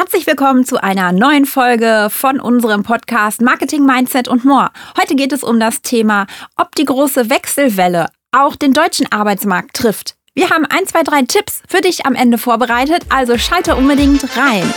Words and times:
Herzlich 0.00 0.26
willkommen 0.26 0.64
zu 0.64 0.82
einer 0.82 1.12
neuen 1.12 1.44
Folge 1.44 2.08
von 2.10 2.40
unserem 2.40 2.84
Podcast 2.84 3.42
Marketing, 3.42 3.84
Mindset 3.84 4.28
und 4.28 4.46
More. 4.46 4.70
Heute 4.98 5.14
geht 5.14 5.30
es 5.30 5.44
um 5.44 5.60
das 5.60 5.82
Thema, 5.82 6.26
ob 6.56 6.74
die 6.74 6.86
große 6.86 7.28
Wechselwelle 7.28 8.06
auch 8.32 8.56
den 8.56 8.72
deutschen 8.72 9.12
Arbeitsmarkt 9.12 9.76
trifft. 9.76 10.14
Wir 10.34 10.48
haben 10.48 10.64
ein, 10.64 10.86
zwei, 10.86 11.02
drei 11.02 11.20
Tipps 11.20 11.60
für 11.68 11.82
dich 11.82 12.06
am 12.06 12.14
Ende 12.14 12.38
vorbereitet, 12.38 13.04
also 13.10 13.36
schalte 13.36 13.76
unbedingt 13.76 14.24
rein. 14.38 14.72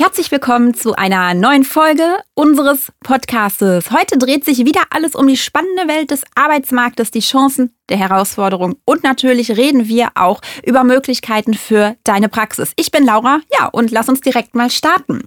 Herzlich 0.00 0.30
willkommen 0.30 0.74
zu 0.74 0.94
einer 0.94 1.34
neuen 1.34 1.64
Folge 1.64 2.04
unseres 2.34 2.92
Podcastes. 3.02 3.90
Heute 3.90 4.16
dreht 4.16 4.44
sich 4.44 4.58
wieder 4.58 4.82
alles 4.90 5.16
um 5.16 5.26
die 5.26 5.36
spannende 5.36 5.88
Welt 5.88 6.12
des 6.12 6.22
Arbeitsmarktes, 6.36 7.10
die 7.10 7.18
Chancen 7.18 7.74
der 7.88 7.96
Herausforderungen 7.96 8.76
und 8.84 9.02
natürlich 9.02 9.50
reden 9.56 9.88
wir 9.88 10.10
auch 10.14 10.40
über 10.64 10.84
Möglichkeiten 10.84 11.54
für 11.54 11.96
deine 12.04 12.28
Praxis. 12.28 12.74
Ich 12.76 12.92
bin 12.92 13.04
Laura, 13.04 13.40
ja, 13.58 13.66
und 13.66 13.90
lass 13.90 14.08
uns 14.08 14.20
direkt 14.20 14.54
mal 14.54 14.70
starten. 14.70 15.24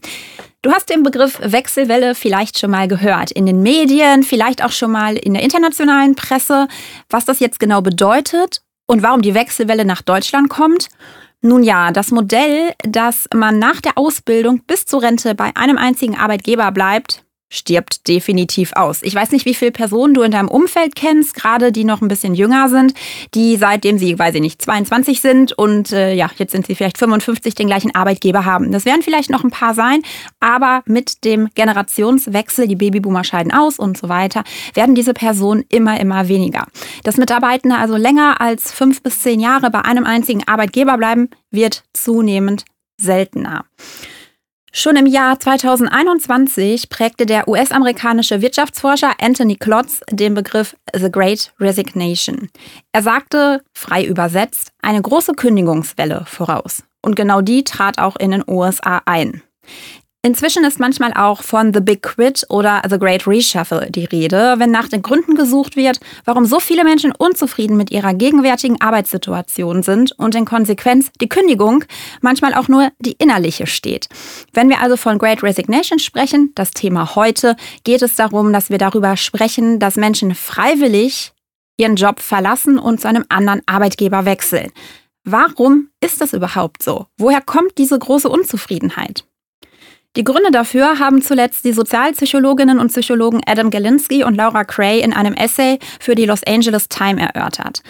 Du 0.62 0.72
hast 0.72 0.90
den 0.90 1.04
Begriff 1.04 1.38
Wechselwelle 1.44 2.16
vielleicht 2.16 2.58
schon 2.58 2.72
mal 2.72 2.88
gehört, 2.88 3.30
in 3.32 3.46
den 3.46 3.62
Medien, 3.62 4.24
vielleicht 4.24 4.64
auch 4.64 4.72
schon 4.72 4.92
mal 4.92 5.18
in 5.18 5.34
der 5.34 5.44
internationalen 5.44 6.16
Presse, 6.16 6.70
was 7.10 7.26
das 7.26 7.42
jetzt 7.42 7.60
genau 7.60 7.82
bedeutet 7.82 8.62
und 8.86 9.04
warum 9.04 9.22
die 9.22 9.34
Wechselwelle 9.34 9.84
nach 9.84 10.02
Deutschland 10.02 10.50
kommt. 10.50 10.88
Nun 11.42 11.64
ja, 11.64 11.92
das 11.92 12.12
Modell, 12.12 12.74
dass 12.84 13.28
man 13.34 13.58
nach 13.58 13.82
der 13.82 13.98
Ausbildung 13.98 14.62
bis 14.68 14.86
zur 14.86 15.02
Rente 15.02 15.34
bei 15.34 15.52
einem 15.56 15.78
einzigen 15.78 16.16
Arbeitgeber 16.16 16.72
bleibt, 16.72 17.26
stirbt 17.52 18.08
definitiv 18.08 18.72
aus. 18.74 19.04
Ich 19.04 19.14
weiß 19.14 19.32
nicht, 19.32 19.46
wie 19.46 19.54
viele 19.54 19.72
Personen 19.72 20.14
du 20.14 20.24
in 20.24 20.32
deinem 20.32 20.48
Umfeld 20.48 20.96
kennst, 20.96 21.36
gerade 21.36 21.72
die 21.72 21.84
noch 21.84 22.02
ein 22.02 22.08
bisschen 22.08 22.34
jünger 22.34 22.70
sind, 22.70 22.94
die 23.36 23.58
seitdem 23.58 24.00
sie, 24.00 24.18
weiß 24.18 24.34
ich 24.36 24.42
nicht, 24.42 24.62
22 24.62 25.22
sind 25.22 25.52
und 25.52 25.92
äh, 25.92 26.14
ja, 26.14 26.32
jetzt 26.38 26.54
sind 26.54 26.66
sie 26.66 26.76
vielleicht 26.76 26.98
55, 26.98 27.54
den 27.54 27.68
gleichen 27.68 27.94
Arbeitgeber 27.94 28.46
haben. 28.46 28.72
Das 28.72 28.86
werden 28.86 29.02
vielleicht 29.04 29.30
noch 29.30 29.44
ein 29.44 29.52
paar 29.52 29.74
sein, 29.76 30.02
aber 30.40 30.82
mit 30.86 31.26
dem 31.26 31.50
Generationswechsel, 31.54 32.68
die 32.68 32.78
Babyboomer 32.78 33.26
scheiden 33.26 33.52
aus 33.52 33.78
und 33.78 33.98
so 33.98 34.08
weiter, 34.08 34.44
werden 34.74 34.96
diese 34.96 35.14
Personen 35.14 35.66
immer, 35.68 36.00
immer 36.00 36.30
weniger. 36.30 36.68
Dass 37.04 37.18
Mitarbeitende 37.18 37.78
also 37.78 37.98
länger 37.98 38.40
als 38.40 38.72
fünf 38.72 39.04
bis 39.04 39.22
zehn 39.22 39.42
Jahre 39.42 39.70
bei 39.70 39.82
einem 39.82 40.06
einzigen 40.06 40.48
Arbeitgeber 40.48 40.98
bleiben, 40.98 41.30
wird 41.52 41.84
zunehmend 41.94 42.64
seltener. 42.98 43.66
Schon 44.74 44.96
im 44.96 45.06
Jahr 45.06 45.38
2021 45.38 46.88
prägte 46.88 47.26
der 47.26 47.50
US-amerikanische 47.50 48.42
Wirtschaftsforscher 48.42 49.16
Anthony 49.20 49.58
Klotz 49.58 50.00
den 50.10 50.34
Begriff 50.34 50.78
The 50.96 51.12
Great 51.12 51.52
Resignation. 51.60 52.50
Er 52.94 53.02
sagte, 53.02 53.64
frei 53.74 54.06
übersetzt, 54.06 54.72
eine 54.82 55.02
große 55.02 55.34
Kündigungswelle 55.34 56.24
voraus. 56.26 56.84
Und 57.02 57.18
genau 57.18 57.42
die 57.42 57.66
trat 57.66 58.00
auch 58.00 58.16
in 58.16 58.32
den 58.32 58.46
USA 58.48 59.02
ein. 59.06 59.42
Inzwischen 60.24 60.64
ist 60.66 60.80
manchmal 60.80 61.14
auch 61.16 61.42
von 61.42 61.74
The 61.74 61.80
Big 61.80 62.04
Quit 62.04 62.46
oder 62.50 62.84
The 62.88 63.00
Great 63.00 63.26
Reshuffle 63.26 63.90
die 63.90 64.06
Rede, 64.06 64.54
wenn 64.60 64.70
nach 64.70 64.88
den 64.88 65.02
Gründen 65.02 65.34
gesucht 65.34 65.76
wird, 65.76 66.00
warum 66.26 66.46
so 66.46 66.60
viele 66.60 66.84
Menschen 66.84 67.12
unzufrieden 67.12 67.76
mit 67.76 67.90
ihrer 67.90 68.14
gegenwärtigen 68.14 68.80
Arbeitssituation 68.80 69.82
sind 69.82 70.12
und 70.20 70.36
in 70.36 70.46
Konsequenz 70.46 71.12
die 71.20 71.28
Kündigung 71.28 71.86
manchmal 72.22 72.54
auch 72.54 72.68
nur 72.68 72.92
die 73.00 73.14
innerliche 73.14 73.66
steht. 73.66 74.10
Wenn 74.54 74.70
wir 74.70 74.80
also 74.80 74.96
von 74.96 75.18
Great 75.18 75.42
Resignation 75.42 75.98
sprechen, 75.98 76.52
das 76.54 76.70
Thema 76.70 77.16
heute, 77.16 77.56
geht 77.84 78.04
es 78.04 78.14
darum, 78.14 78.54
dass 78.54 78.70
wir 78.70 78.78
darüber 78.78 79.18
sprechen, 79.18 79.80
dass 79.80 79.96
Menschen 79.96 80.36
freiwillig 80.36 81.34
ihren 81.78 81.96
Job 81.96 82.20
verlassen 82.20 82.78
und 82.78 83.02
zu 83.02 83.08
einem 83.08 83.26
anderen 83.30 83.64
Arbeitgeber 83.66 84.26
wechseln. 84.26 84.72
Warum 85.24 85.90
ist 86.00 86.22
das 86.22 86.34
überhaupt 86.34 86.84
so? 86.84 87.08
Woher 87.18 87.42
kommt 87.42 87.80
diese 87.80 87.98
große 87.98 88.30
Unzufriedenheit? 88.30 89.24
Die 90.18 90.26
Gründe 90.26 90.52
dafür 90.52 91.00
haben 91.00 91.22
zuletzt 91.22 91.64
die 91.64 91.72
Sozialpsychologinnen 91.72 92.80
und 92.80 92.90
Psychologen 92.90 93.40
Adam 93.46 93.70
Galinsky 93.70 94.26
und 94.26 94.36
Laura 94.36 94.66
Cray 94.66 95.00
in 95.00 95.14
einem 95.14 95.34
Essay 95.34 95.80
für 96.02 96.16
die 96.16 96.26
Los 96.26 96.44
Angeles 96.44 96.90
Times 96.90 97.22
erörtert. 97.22 97.82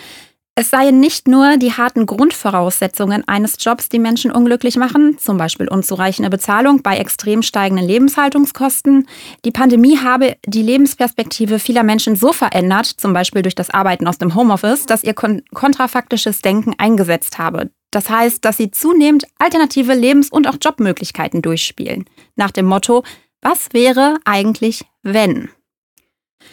Es 0.55 0.69
seien 0.69 0.99
nicht 0.99 1.29
nur 1.29 1.55
die 1.55 1.71
harten 1.71 2.05
Grundvoraussetzungen 2.05 3.25
eines 3.25 3.55
Jobs, 3.57 3.87
die 3.87 3.99
Menschen 3.99 4.31
unglücklich 4.31 4.75
machen, 4.75 5.17
zum 5.17 5.37
Beispiel 5.37 5.69
unzureichende 5.69 6.29
Bezahlung 6.29 6.81
bei 6.81 6.97
extrem 6.97 7.41
steigenden 7.41 7.87
Lebenshaltungskosten. 7.87 9.07
Die 9.45 9.51
Pandemie 9.51 9.97
habe 9.99 10.35
die 10.45 10.61
Lebensperspektive 10.61 11.57
vieler 11.57 11.83
Menschen 11.83 12.17
so 12.17 12.33
verändert, 12.33 12.85
zum 12.85 13.13
Beispiel 13.13 13.43
durch 13.43 13.55
das 13.55 13.69
Arbeiten 13.69 14.07
aus 14.07 14.17
dem 14.17 14.35
Homeoffice, 14.35 14.85
dass 14.85 15.05
ihr 15.05 15.13
kon 15.13 15.41
kontrafaktisches 15.53 16.41
Denken 16.41 16.75
eingesetzt 16.77 17.37
habe. 17.37 17.71
Das 17.89 18.09
heißt, 18.09 18.43
dass 18.43 18.57
sie 18.57 18.71
zunehmend 18.71 19.25
alternative 19.39 19.93
Lebens- 19.93 20.29
und 20.29 20.47
auch 20.47 20.57
Jobmöglichkeiten 20.61 21.41
durchspielen. 21.41 22.05
Nach 22.35 22.51
dem 22.51 22.65
Motto, 22.65 23.03
was 23.41 23.69
wäre 23.71 24.17
eigentlich, 24.25 24.83
wenn? 25.01 25.49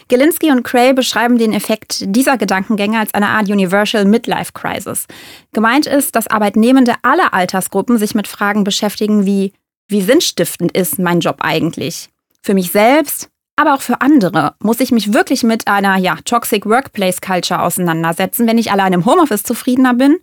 Gelinsky 0.09 0.51
und 0.51 0.63
Cray 0.63 0.95
beschreiben 0.95 1.39
den 1.39 1.53
Effekt 1.53 2.03
dieser 2.07 2.39
Gedankengänge 2.39 2.99
als 2.99 3.15
eine 3.15 3.29
Art 3.29 3.49
Universal 3.49 4.07
Midlife 4.07 4.53
Crisis. 4.53 5.07
Gemeint 5.53 5.87
ist, 5.87 6.17
dass 6.17 6.27
Arbeitnehmende 6.27 6.95
aller 7.03 7.35
Altersgruppen 7.35 7.99
sich 7.99 8.15
mit 8.15 8.27
Fragen 8.27 8.65
beschäftigen 8.65 9.27
wie, 9.27 9.53
wie 9.87 10.01
sinnstiftend 10.01 10.73
ist 10.73 10.99
mein 10.99 11.21
Job 11.21 11.37
eigentlich? 11.41 12.09
Für 12.43 12.55
mich 12.55 12.73
selbst, 12.73 13.29
aber 13.57 13.75
auch 13.75 13.83
für 13.83 14.01
andere. 14.01 14.55
Muss 14.63 14.81
ich 14.81 14.93
mich 14.93 15.13
wirklich 15.13 15.43
mit 15.43 15.69
einer, 15.69 15.97
ja, 15.97 16.17
Toxic 16.25 16.65
Workplace 16.65 17.21
Culture 17.21 17.63
auseinandersetzen, 17.63 18.47
wenn 18.47 18.59
ich 18.59 18.73
allein 18.73 18.93
im 18.93 19.05
Homeoffice 19.05 19.43
zufriedener 19.43 19.95
bin? 19.95 20.19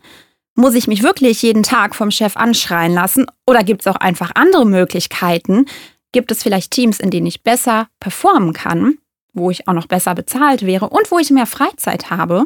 Muss 0.55 0.73
ich 0.73 0.87
mich 0.87 1.03
wirklich 1.03 1.41
jeden 1.41 1.63
Tag 1.63 1.95
vom 1.95 2.11
Chef 2.11 2.37
anschreien 2.37 2.93
lassen? 2.93 3.25
Oder 3.45 3.63
gibt 3.63 3.81
es 3.81 3.87
auch 3.87 3.97
einfach 3.97 4.31
andere 4.35 4.65
Möglichkeiten? 4.65 5.65
Gibt 6.13 6.31
es 6.31 6.43
vielleicht 6.43 6.71
Teams, 6.71 7.01
in 7.01 7.11
denen 7.11 7.27
ich 7.27 7.43
besser 7.43 7.89
performen 7.99 8.53
kann? 8.53 8.97
Wo 9.35 9.51
ich 9.51 9.67
auch 9.67 9.73
noch 9.73 9.87
besser 9.87 10.15
bezahlt 10.15 10.65
wäre 10.65 10.89
und 10.89 11.11
wo 11.11 11.19
ich 11.19 11.29
mehr 11.29 11.45
Freizeit 11.45 12.09
habe. 12.09 12.45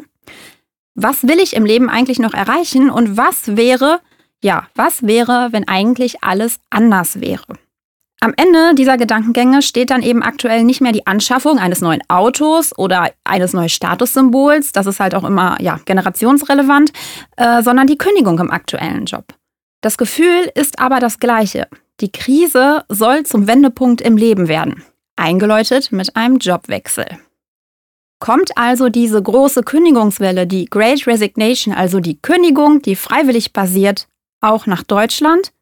Was 0.94 1.26
will 1.26 1.38
ich 1.38 1.56
im 1.56 1.64
Leben 1.64 1.88
eigentlich 1.88 2.18
noch 2.18 2.34
erreichen 2.34 2.90
und 2.90 3.16
was 3.16 3.56
wäre, 3.56 4.00
ja, 4.42 4.66
was 4.74 5.04
wäre, 5.04 5.48
wenn 5.52 5.66
eigentlich 5.66 6.22
alles 6.22 6.58
anders 6.68 7.20
wäre? 7.20 7.54
Am 8.22 8.34
Ende 8.36 8.74
dieser 8.74 8.98
Gedankengänge 8.98 9.62
steht 9.62 9.88
dann 9.88 10.02
eben 10.02 10.22
aktuell 10.22 10.62
nicht 10.62 10.82
mehr 10.82 10.92
die 10.92 11.06
Anschaffung 11.06 11.58
eines 11.58 11.80
neuen 11.80 12.02
Autos 12.08 12.76
oder 12.76 13.10
eines 13.24 13.54
neuen 13.54 13.70
Statussymbols, 13.70 14.72
das 14.72 14.86
ist 14.86 15.00
halt 15.00 15.14
auch 15.14 15.24
immer 15.24 15.56
ja, 15.62 15.80
generationsrelevant, 15.86 16.92
äh, 17.38 17.62
sondern 17.62 17.86
die 17.86 17.96
Kündigung 17.96 18.38
im 18.38 18.50
aktuellen 18.50 19.06
Job. 19.06 19.24
Das 19.80 19.96
Gefühl 19.96 20.50
ist 20.54 20.80
aber 20.80 21.00
das 21.00 21.18
gleiche. 21.18 21.66
Die 22.00 22.12
Krise 22.12 22.84
soll 22.90 23.22
zum 23.24 23.46
Wendepunkt 23.46 24.02
im 24.02 24.18
Leben 24.18 24.48
werden 24.48 24.84
eingeläutet 25.20 25.92
mit 25.92 26.16
einem 26.16 26.38
Jobwechsel. 26.38 27.06
Kommt 28.18 28.56
also 28.56 28.88
diese 28.88 29.22
große 29.22 29.62
Kündigungswelle, 29.62 30.46
die 30.46 30.66
Great 30.66 31.06
Resignation, 31.06 31.72
also 31.72 32.00
die 32.00 32.20
Kündigung, 32.20 32.82
die 32.82 32.96
freiwillig 32.96 33.52
basiert, 33.52 34.08
auch 34.40 34.66
nach 34.66 34.82
Deutschland? 34.82 35.52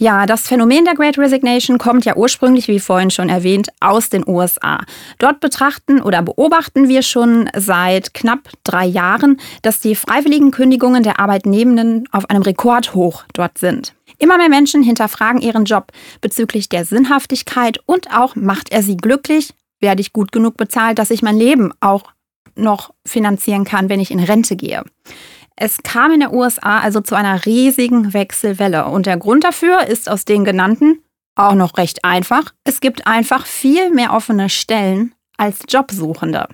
Ja, 0.00 0.26
das 0.26 0.46
Phänomen 0.46 0.84
der 0.84 0.94
Great 0.94 1.18
Resignation 1.18 1.76
kommt 1.76 2.04
ja 2.04 2.14
ursprünglich, 2.14 2.68
wie 2.68 2.78
vorhin 2.78 3.10
schon 3.10 3.28
erwähnt, 3.28 3.70
aus 3.80 4.10
den 4.10 4.22
USA. 4.28 4.78
Dort 5.18 5.40
betrachten 5.40 6.00
oder 6.00 6.22
beobachten 6.22 6.88
wir 6.88 7.02
schon 7.02 7.50
seit 7.56 8.14
knapp 8.14 8.48
drei 8.62 8.86
Jahren, 8.86 9.40
dass 9.62 9.80
die 9.80 9.96
freiwilligen 9.96 10.52
Kündigungen 10.52 11.02
der 11.02 11.18
Arbeitnehmenden 11.18 12.08
auf 12.12 12.30
einem 12.30 12.42
Rekordhoch 12.42 13.24
dort 13.32 13.58
sind. 13.58 13.92
Immer 14.18 14.36
mehr 14.36 14.48
Menschen 14.48 14.84
hinterfragen 14.84 15.40
ihren 15.40 15.64
Job 15.64 15.90
bezüglich 16.20 16.68
der 16.68 16.84
Sinnhaftigkeit 16.84 17.80
und 17.84 18.16
auch, 18.16 18.36
macht 18.36 18.70
er 18.70 18.84
sie 18.84 18.96
glücklich? 18.96 19.52
Werde 19.80 20.00
ich 20.00 20.12
gut 20.12 20.30
genug 20.30 20.56
bezahlt, 20.56 21.00
dass 21.00 21.10
ich 21.10 21.22
mein 21.22 21.38
Leben 21.38 21.72
auch 21.80 22.04
noch 22.54 22.94
finanzieren 23.04 23.64
kann, 23.64 23.88
wenn 23.88 23.98
ich 23.98 24.12
in 24.12 24.20
Rente 24.20 24.54
gehe? 24.54 24.84
Es 25.60 25.82
kam 25.82 26.12
in 26.12 26.20
der 26.20 26.32
USA 26.32 26.78
also 26.78 27.00
zu 27.00 27.16
einer 27.16 27.44
riesigen 27.44 28.14
Wechselwelle 28.14 28.86
und 28.86 29.06
der 29.06 29.16
Grund 29.16 29.42
dafür 29.42 29.88
ist 29.88 30.08
aus 30.08 30.24
den 30.24 30.44
genannten 30.44 31.02
auch 31.34 31.54
noch 31.54 31.78
recht 31.78 32.04
einfach. 32.04 32.52
Es 32.64 32.80
gibt 32.80 33.08
einfach 33.08 33.44
viel 33.44 33.90
mehr 33.90 34.12
offene 34.12 34.48
Stellen 34.50 35.14
als 35.36 35.60
Jobsuchende. 35.68 36.48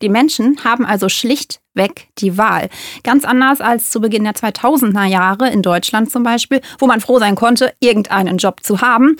Die 0.00 0.08
Menschen 0.08 0.62
haben 0.64 0.86
also 0.86 1.08
schlichtweg 1.10 2.08
die 2.18 2.38
Wahl. 2.38 2.70
Ganz 3.02 3.26
anders 3.26 3.60
als 3.60 3.90
zu 3.90 4.00
Beginn 4.00 4.24
der 4.24 4.34
2000er 4.34 5.04
Jahre 5.04 5.50
in 5.50 5.62
Deutschland 5.62 6.10
zum 6.10 6.22
Beispiel, 6.22 6.60
wo 6.78 6.86
man 6.86 7.00
froh 7.00 7.18
sein 7.18 7.34
konnte, 7.34 7.74
irgendeinen 7.80 8.38
Job 8.38 8.62
zu 8.62 8.80
haben. 8.80 9.16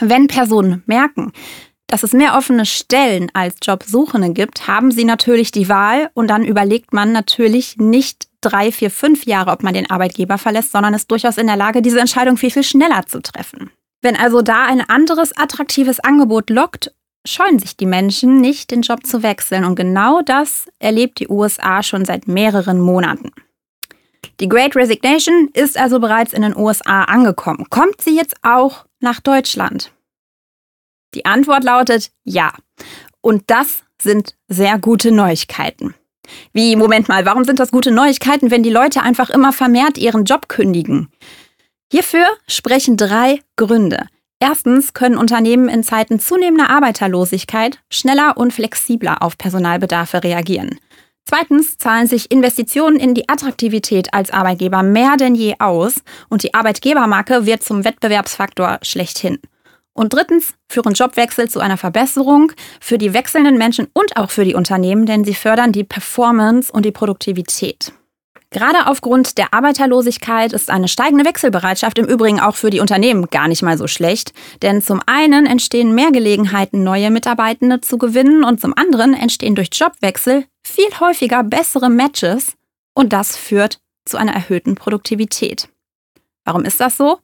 Wenn 0.00 0.26
Personen 0.26 0.82
merken, 0.86 1.32
dass 1.86 2.02
es 2.02 2.12
mehr 2.12 2.36
offene 2.36 2.66
Stellen 2.66 3.30
als 3.32 3.56
Jobsuchende 3.62 4.30
gibt, 4.30 4.66
haben 4.66 4.90
sie 4.90 5.04
natürlich 5.04 5.52
die 5.52 5.68
Wahl 5.68 6.10
und 6.14 6.28
dann 6.28 6.44
überlegt 6.44 6.92
man 6.92 7.12
natürlich 7.12 7.76
nicht 7.78 8.28
drei, 8.42 8.70
vier, 8.70 8.90
fünf 8.90 9.24
Jahre, 9.24 9.50
ob 9.50 9.62
man 9.62 9.74
den 9.74 9.90
Arbeitgeber 9.90 10.36
verlässt, 10.38 10.72
sondern 10.72 10.94
ist 10.94 11.10
durchaus 11.10 11.38
in 11.38 11.46
der 11.46 11.56
Lage, 11.56 11.82
diese 11.82 12.00
Entscheidung 12.00 12.36
viel, 12.36 12.50
viel 12.50 12.64
schneller 12.64 13.06
zu 13.06 13.20
treffen. 13.22 13.70
Wenn 14.02 14.16
also 14.16 14.42
da 14.42 14.66
ein 14.66 14.80
anderes 14.80 15.36
attraktives 15.36 16.00
Angebot 16.00 16.50
lockt, 16.50 16.92
scheuen 17.26 17.58
sich 17.58 17.76
die 17.76 17.86
Menschen 17.86 18.40
nicht, 18.40 18.70
den 18.70 18.82
Job 18.82 19.06
zu 19.06 19.22
wechseln. 19.22 19.64
Und 19.64 19.76
genau 19.76 20.22
das 20.22 20.66
erlebt 20.78 21.20
die 21.20 21.28
USA 21.28 21.82
schon 21.82 22.04
seit 22.04 22.26
mehreren 22.26 22.80
Monaten. 22.80 23.30
Die 24.40 24.48
Great 24.48 24.74
Resignation 24.74 25.48
ist 25.54 25.78
also 25.78 26.00
bereits 26.00 26.32
in 26.32 26.42
den 26.42 26.56
USA 26.56 27.04
angekommen. 27.04 27.66
Kommt 27.70 28.00
sie 28.00 28.16
jetzt 28.16 28.34
auch 28.42 28.86
nach 29.00 29.20
Deutschland? 29.20 29.92
Die 31.14 31.24
Antwort 31.24 31.62
lautet 31.62 32.10
ja. 32.24 32.52
Und 33.20 33.44
das 33.48 33.84
sind 34.00 34.34
sehr 34.48 34.78
gute 34.78 35.12
Neuigkeiten. 35.12 35.94
Wie, 36.52 36.76
Moment 36.76 37.08
mal, 37.08 37.24
warum 37.26 37.44
sind 37.44 37.58
das 37.58 37.70
gute 37.70 37.90
Neuigkeiten, 37.90 38.50
wenn 38.50 38.62
die 38.62 38.70
Leute 38.70 39.02
einfach 39.02 39.30
immer 39.30 39.52
vermehrt 39.52 39.98
ihren 39.98 40.24
Job 40.24 40.48
kündigen? 40.48 41.08
Hierfür 41.90 42.26
sprechen 42.46 42.96
drei 42.96 43.40
Gründe. 43.56 44.06
Erstens 44.40 44.92
können 44.92 45.18
Unternehmen 45.18 45.68
in 45.68 45.84
Zeiten 45.84 46.18
zunehmender 46.18 46.70
Arbeiterlosigkeit 46.70 47.78
schneller 47.90 48.36
und 48.36 48.52
flexibler 48.52 49.22
auf 49.22 49.38
Personalbedarfe 49.38 50.24
reagieren. 50.24 50.80
Zweitens 51.24 51.78
zahlen 51.78 52.08
sich 52.08 52.32
Investitionen 52.32 52.98
in 52.98 53.14
die 53.14 53.28
Attraktivität 53.28 54.12
als 54.12 54.32
Arbeitgeber 54.32 54.82
mehr 54.82 55.16
denn 55.16 55.36
je 55.36 55.54
aus 55.60 56.02
und 56.28 56.42
die 56.42 56.54
Arbeitgebermarke 56.54 57.46
wird 57.46 57.62
zum 57.62 57.84
Wettbewerbsfaktor 57.84 58.78
schlechthin. 58.82 59.38
Und 59.94 60.14
drittens 60.14 60.54
führen 60.70 60.94
Jobwechsel 60.94 61.50
zu 61.50 61.60
einer 61.60 61.76
Verbesserung 61.76 62.52
für 62.80 62.96
die 62.96 63.12
wechselnden 63.12 63.58
Menschen 63.58 63.88
und 63.92 64.16
auch 64.16 64.30
für 64.30 64.44
die 64.44 64.54
Unternehmen, 64.54 65.06
denn 65.06 65.24
sie 65.24 65.34
fördern 65.34 65.72
die 65.72 65.84
Performance 65.84 66.72
und 66.72 66.84
die 66.84 66.92
Produktivität. 66.92 67.92
Gerade 68.52 68.86
aufgrund 68.86 69.38
der 69.38 69.54
Arbeiterlosigkeit 69.54 70.52
ist 70.52 70.68
eine 70.68 70.86
steigende 70.86 71.24
Wechselbereitschaft 71.24 71.98
im 71.98 72.04
Übrigen 72.04 72.38
auch 72.38 72.54
für 72.54 72.68
die 72.68 72.80
Unternehmen 72.80 73.28
gar 73.30 73.48
nicht 73.48 73.62
mal 73.62 73.78
so 73.78 73.86
schlecht, 73.86 74.34
denn 74.60 74.82
zum 74.82 75.00
einen 75.06 75.46
entstehen 75.46 75.94
mehr 75.94 76.12
Gelegenheiten, 76.12 76.84
neue 76.84 77.10
Mitarbeitende 77.10 77.80
zu 77.80 77.96
gewinnen 77.96 78.44
und 78.44 78.60
zum 78.60 78.76
anderen 78.76 79.14
entstehen 79.14 79.54
durch 79.54 79.70
Jobwechsel 79.72 80.44
viel 80.62 81.00
häufiger 81.00 81.42
bessere 81.42 81.88
Matches 81.88 82.52
und 82.94 83.14
das 83.14 83.38
führt 83.38 83.80
zu 84.04 84.18
einer 84.18 84.34
erhöhten 84.34 84.74
Produktivität. 84.74 85.68
Warum 86.44 86.64
ist 86.64 86.78
das 86.78 86.98
so? 86.98 87.20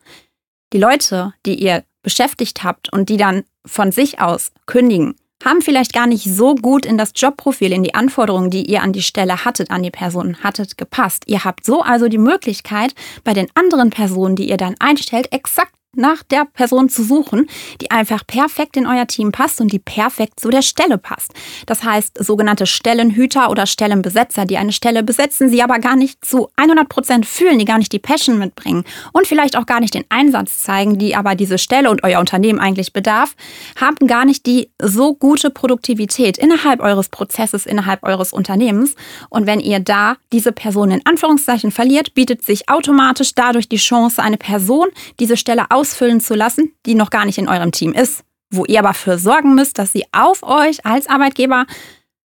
Die 0.72 0.78
Leute, 0.78 1.34
die 1.44 1.56
ihr 1.56 1.84
beschäftigt 2.08 2.64
habt 2.64 2.90
und 2.90 3.10
die 3.10 3.18
dann 3.18 3.44
von 3.66 3.92
sich 3.92 4.18
aus 4.18 4.50
kündigen, 4.64 5.14
haben 5.44 5.60
vielleicht 5.60 5.92
gar 5.92 6.06
nicht 6.06 6.24
so 6.24 6.54
gut 6.54 6.86
in 6.86 6.96
das 6.96 7.12
Jobprofil, 7.14 7.70
in 7.70 7.82
die 7.82 7.94
Anforderungen, 7.94 8.48
die 8.48 8.64
ihr 8.64 8.82
an 8.82 8.94
die 8.94 9.02
Stelle 9.02 9.44
hattet, 9.44 9.70
an 9.70 9.82
die 9.82 9.90
Person 9.90 10.42
hattet, 10.42 10.78
gepasst. 10.78 11.24
Ihr 11.26 11.44
habt 11.44 11.66
so 11.66 11.82
also 11.82 12.08
die 12.08 12.16
Möglichkeit, 12.16 12.94
bei 13.24 13.34
den 13.34 13.48
anderen 13.54 13.90
Personen, 13.90 14.36
die 14.36 14.48
ihr 14.48 14.56
dann 14.56 14.74
einstellt, 14.78 15.30
exakt 15.30 15.74
nach 15.96 16.22
der 16.22 16.44
Person 16.44 16.88
zu 16.88 17.02
suchen, 17.02 17.48
die 17.80 17.90
einfach 17.90 18.26
perfekt 18.26 18.76
in 18.76 18.86
euer 18.86 19.06
Team 19.06 19.32
passt 19.32 19.60
und 19.60 19.72
die 19.72 19.78
perfekt 19.78 20.38
zu 20.38 20.50
der 20.50 20.62
Stelle 20.62 20.98
passt. 20.98 21.32
Das 21.66 21.82
heißt, 21.82 22.22
sogenannte 22.22 22.66
Stellenhüter 22.66 23.50
oder 23.50 23.66
Stellenbesetzer, 23.66 24.44
die 24.44 24.58
eine 24.58 24.72
Stelle 24.72 25.02
besetzen, 25.02 25.48
sie 25.48 25.62
aber 25.62 25.78
gar 25.78 25.96
nicht 25.96 26.24
zu 26.24 26.50
100 26.56 26.88
Prozent 26.88 27.26
fühlen, 27.26 27.58
die 27.58 27.64
gar 27.64 27.78
nicht 27.78 27.92
die 27.92 27.98
Passion 27.98 28.38
mitbringen 28.38 28.84
und 29.12 29.26
vielleicht 29.26 29.56
auch 29.56 29.64
gar 29.64 29.80
nicht 29.80 29.94
den 29.94 30.04
Einsatz 30.10 30.62
zeigen, 30.62 30.98
die 30.98 31.16
aber 31.16 31.34
diese 31.34 31.56
Stelle 31.58 31.90
und 31.90 32.04
euer 32.04 32.20
Unternehmen 32.20 32.60
eigentlich 32.60 32.92
bedarf, 32.92 33.34
haben 33.80 34.06
gar 34.06 34.26
nicht 34.26 34.44
die 34.44 34.70
so 34.80 35.14
gute 35.14 35.50
Produktivität 35.50 36.36
innerhalb 36.36 36.80
eures 36.80 37.08
Prozesses, 37.08 37.64
innerhalb 37.64 38.02
eures 38.02 38.34
Unternehmens. 38.34 38.94
Und 39.30 39.46
wenn 39.46 39.60
ihr 39.60 39.80
da 39.80 40.16
diese 40.32 40.52
Person 40.52 40.90
in 40.90 41.06
Anführungszeichen 41.06 41.70
verliert, 41.70 42.12
bietet 42.12 42.44
sich 42.44 42.68
automatisch 42.68 43.34
dadurch 43.34 43.68
die 43.70 43.76
Chance, 43.76 44.22
eine 44.22 44.36
Person 44.36 44.88
diese 45.18 45.38
Stelle 45.38 45.70
ausfüllen 45.88 46.20
zu 46.20 46.34
lassen, 46.34 46.72
die 46.86 46.94
noch 46.94 47.10
gar 47.10 47.24
nicht 47.24 47.38
in 47.38 47.48
eurem 47.48 47.72
Team 47.72 47.92
ist, 47.92 48.22
wo 48.50 48.64
ihr 48.64 48.80
aber 48.80 48.94
für 48.94 49.18
sorgen 49.18 49.54
müsst, 49.54 49.78
dass 49.78 49.92
sie 49.92 50.04
auf 50.12 50.42
euch 50.42 50.84
als 50.84 51.08
Arbeitgeber 51.08 51.66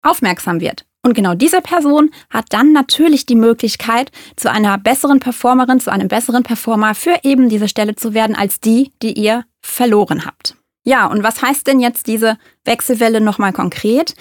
aufmerksam 0.03 0.61
wird. 0.61 0.85
Und 1.03 1.15
genau 1.15 1.35
diese 1.35 1.63
Person 1.63 2.11
hat 2.29 2.47
dann 2.51 2.73
natürlich 2.73 3.25
die 3.25 3.37
Möglichkeit, 3.37 4.11
zu 4.37 4.51
einer 4.51 4.77
besseren 4.79 5.21
Performerin, 5.21 5.81
zu 5.81 5.91
einem 5.91 6.09
besseren 6.09 6.43
Performer 6.43 6.95
für 6.95 7.21
eben 7.23 7.49
diese 7.49 7.69
Stelle 7.69 7.95
zu 7.97 8.15
werden, 8.15 8.37
als 8.37 8.61
die, 8.61 8.93
die 9.01 9.13
ihr 9.13 9.45
verloren 9.63 10.27
habt. 10.27 10.57
Ja, 10.85 11.07
und 11.07 11.23
was 11.23 11.41
heißt 11.41 11.67
denn 11.67 11.81
jetzt 11.81 12.07
diese 12.07 12.37
Wechselwelle 12.65 13.21
nochmal 13.21 13.53
konkret? 13.53 14.15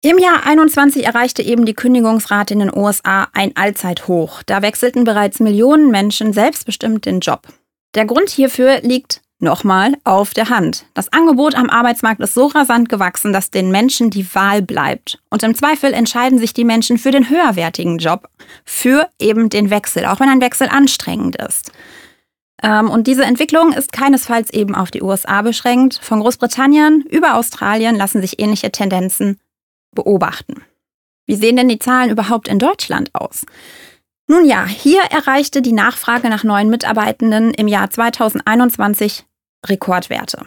Im 0.00 0.18
Jahr 0.18 0.46
21 0.46 1.04
erreichte 1.04 1.42
eben 1.42 1.66
die 1.66 1.74
Kündigungsrate 1.74 2.54
in 2.54 2.60
den 2.60 2.74
USA 2.74 3.28
ein 3.32 3.56
Allzeithoch. 3.56 4.42
Da 4.44 4.62
wechselten 4.62 5.04
bereits 5.04 5.40
Millionen 5.40 5.90
Menschen 5.90 6.32
selbstbestimmt 6.32 7.04
den 7.04 7.20
Job. 7.20 7.48
Der 7.94 8.04
Grund 8.04 8.30
hierfür 8.30 8.80
liegt 8.80 9.22
nochmal 9.40 9.94
auf 10.04 10.34
der 10.34 10.50
Hand. 10.50 10.86
Das 10.94 11.12
Angebot 11.12 11.54
am 11.54 11.70
Arbeitsmarkt 11.70 12.20
ist 12.20 12.34
so 12.34 12.46
rasant 12.46 12.88
gewachsen, 12.88 13.32
dass 13.32 13.50
den 13.50 13.70
Menschen 13.70 14.10
die 14.10 14.34
Wahl 14.34 14.62
bleibt. 14.62 15.20
Und 15.30 15.42
im 15.42 15.54
Zweifel 15.54 15.92
entscheiden 15.92 16.38
sich 16.38 16.52
die 16.52 16.64
Menschen 16.64 16.98
für 16.98 17.12
den 17.12 17.30
höherwertigen 17.30 17.98
Job, 17.98 18.28
für 18.64 19.08
eben 19.20 19.48
den 19.48 19.70
Wechsel, 19.70 20.06
auch 20.06 20.20
wenn 20.20 20.28
ein 20.28 20.40
Wechsel 20.40 20.68
anstrengend 20.68 21.36
ist. 21.36 21.72
Ähm, 22.62 22.90
und 22.90 23.06
diese 23.06 23.24
Entwicklung 23.24 23.72
ist 23.72 23.92
keinesfalls 23.92 24.50
eben 24.50 24.74
auf 24.74 24.90
die 24.90 25.02
USA 25.02 25.42
beschränkt. 25.42 26.00
Von 26.02 26.20
Großbritannien 26.20 27.02
über 27.02 27.36
Australien 27.36 27.96
lassen 27.96 28.20
sich 28.20 28.40
ähnliche 28.40 28.72
Tendenzen 28.72 29.38
beobachten. 29.92 30.62
Wie 31.26 31.36
sehen 31.36 31.56
denn 31.56 31.68
die 31.68 31.78
Zahlen 31.78 32.10
überhaupt 32.10 32.48
in 32.48 32.58
Deutschland 32.58 33.14
aus? 33.14 33.44
Nun 34.30 34.44
ja, 34.44 34.66
hier 34.66 35.00
erreichte 35.04 35.62
die 35.62 35.72
Nachfrage 35.72 36.28
nach 36.28 36.44
neuen 36.44 36.68
Mitarbeitenden 36.68 37.54
im 37.54 37.66
Jahr 37.66 37.88
2021 37.88 39.24
Rekordwerte. 39.66 40.44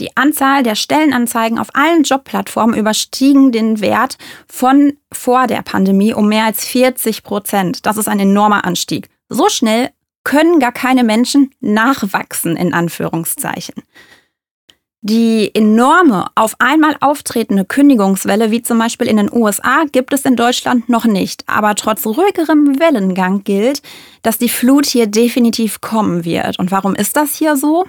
Die 0.00 0.16
Anzahl 0.16 0.64
der 0.64 0.74
Stellenanzeigen 0.74 1.60
auf 1.60 1.68
allen 1.74 2.02
Jobplattformen 2.02 2.76
überstiegen 2.76 3.52
den 3.52 3.80
Wert 3.80 4.18
von 4.48 4.94
vor 5.12 5.46
der 5.46 5.62
Pandemie 5.62 6.12
um 6.12 6.28
mehr 6.28 6.46
als 6.46 6.64
40 6.64 7.22
Prozent. 7.22 7.86
Das 7.86 7.98
ist 7.98 8.08
ein 8.08 8.18
enormer 8.18 8.64
Anstieg. 8.64 9.08
So 9.28 9.48
schnell 9.48 9.90
können 10.24 10.58
gar 10.58 10.72
keine 10.72 11.04
Menschen 11.04 11.52
nachwachsen, 11.60 12.56
in 12.56 12.74
Anführungszeichen. 12.74 13.74
Die 15.06 15.54
enorme, 15.54 16.28
auf 16.34 16.56
einmal 16.60 16.96
auftretende 17.02 17.66
Kündigungswelle, 17.66 18.50
wie 18.50 18.62
zum 18.62 18.78
Beispiel 18.78 19.06
in 19.06 19.18
den 19.18 19.30
USA, 19.30 19.84
gibt 19.92 20.14
es 20.14 20.24
in 20.24 20.34
Deutschland 20.34 20.88
noch 20.88 21.04
nicht. 21.04 21.44
Aber 21.46 21.74
trotz 21.74 22.06
ruhigerem 22.06 22.80
Wellengang 22.80 23.44
gilt, 23.44 23.82
dass 24.22 24.38
die 24.38 24.48
Flut 24.48 24.86
hier 24.86 25.06
definitiv 25.06 25.82
kommen 25.82 26.24
wird. 26.24 26.58
Und 26.58 26.70
warum 26.70 26.94
ist 26.94 27.18
das 27.18 27.34
hier 27.34 27.58
so? 27.58 27.84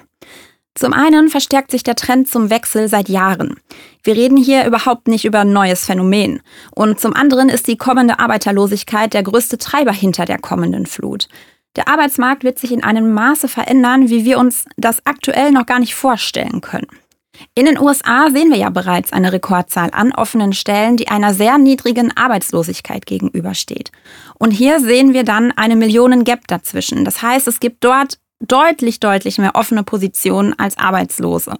Zum 0.74 0.92
einen 0.92 1.30
verstärkt 1.30 1.72
sich 1.72 1.84
der 1.84 1.96
Trend 1.96 2.28
zum 2.28 2.50
Wechsel 2.50 2.90
seit 2.90 3.08
Jahren. 3.08 3.62
Wir 4.04 4.18
reden 4.18 4.36
hier 4.36 4.66
überhaupt 4.66 5.08
nicht 5.08 5.24
über 5.24 5.40
ein 5.40 5.54
neues 5.54 5.86
Phänomen. 5.86 6.42
Und 6.76 7.00
zum 7.00 7.14
anderen 7.14 7.48
ist 7.48 7.68
die 7.68 7.78
kommende 7.78 8.20
Arbeiterlosigkeit 8.20 9.14
der 9.14 9.24
größte 9.24 9.58
Treiber 9.58 9.94
hinter 9.94 10.26
der 10.26 10.40
kommenden 10.40 10.86
Flut. 10.86 11.30
Der 11.78 11.88
Arbeitsmarkt 11.88 12.44
wird 12.44 12.60
sich 12.60 12.74
in 12.74 12.84
einem 12.84 13.14
Maße 13.14 13.48
verändern, 13.48 14.10
wie 14.10 14.26
wir 14.26 14.38
uns 14.38 14.66
das 14.76 14.98
aktuell 15.06 15.54
noch 15.54 15.66
gar 15.66 15.80
nicht 15.80 15.96
vorstellen 15.96 16.60
können. 16.60 16.88
In 17.54 17.66
den 17.66 17.80
USA 17.80 18.30
sehen 18.32 18.50
wir 18.50 18.58
ja 18.58 18.70
bereits 18.70 19.14
eine 19.14 19.32
Rekordzahl 19.32 19.90
an 19.92 20.12
offenen 20.12 20.54
Stellen, 20.54 20.98
die 20.98 21.08
einer 21.08 21.34
sehr 21.34 21.58
niedrigen 21.58 22.16
Arbeitslosigkeit 22.16 23.06
gegenübersteht. 23.06 23.92
Und 24.40 24.52
hier 24.52 24.80
sehen 24.80 25.14
wir 25.14 25.24
dann 25.24 25.52
eine 25.52 25.76
Millionen-Gap 25.76 26.48
dazwischen. 26.48 27.06
Das 27.06 27.22
heißt, 27.22 27.48
es 27.48 27.60
gibt 27.60 27.84
dort 27.84 28.20
deutlich, 28.40 29.00
deutlich 29.00 29.38
mehr 29.38 29.56
offene 29.56 29.84
Positionen 29.84 30.58
als 30.58 30.78
Arbeitslose. 30.78 31.54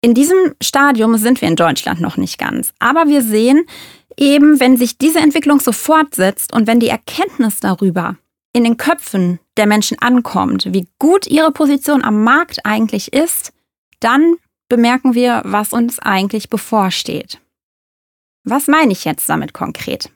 In 0.00 0.14
diesem 0.14 0.54
Stadium 0.62 1.16
sind 1.16 1.40
wir 1.40 1.48
in 1.48 1.56
Deutschland 1.56 2.00
noch 2.00 2.16
nicht 2.16 2.38
ganz. 2.38 2.72
Aber 2.78 3.08
wir 3.08 3.22
sehen 3.22 3.64
eben, 4.16 4.60
wenn 4.60 4.76
sich 4.76 4.98
diese 4.98 5.18
Entwicklung 5.18 5.60
so 5.60 5.72
fortsetzt 5.72 6.52
und 6.52 6.66
wenn 6.66 6.80
die 6.80 6.88
Erkenntnis 6.88 7.60
darüber 7.60 8.16
in 8.52 8.64
den 8.64 8.76
Köpfen 8.76 9.40
der 9.56 9.66
Menschen 9.66 9.98
ankommt, 10.00 10.72
wie 10.72 10.88
gut 10.98 11.26
ihre 11.26 11.50
Position 11.50 12.04
am 12.04 12.22
Markt 12.22 12.64
eigentlich 12.64 13.12
ist, 13.12 13.52
dann 14.00 14.36
bemerken 14.68 15.14
wir, 15.14 15.42
was 15.44 15.72
uns 15.72 15.98
eigentlich 15.98 16.48
bevorsteht. 16.48 17.40
Was 18.44 18.66
meine 18.66 18.92
ich 18.92 19.04
jetzt 19.04 19.28
damit 19.28 19.52
konkret? 19.52 20.10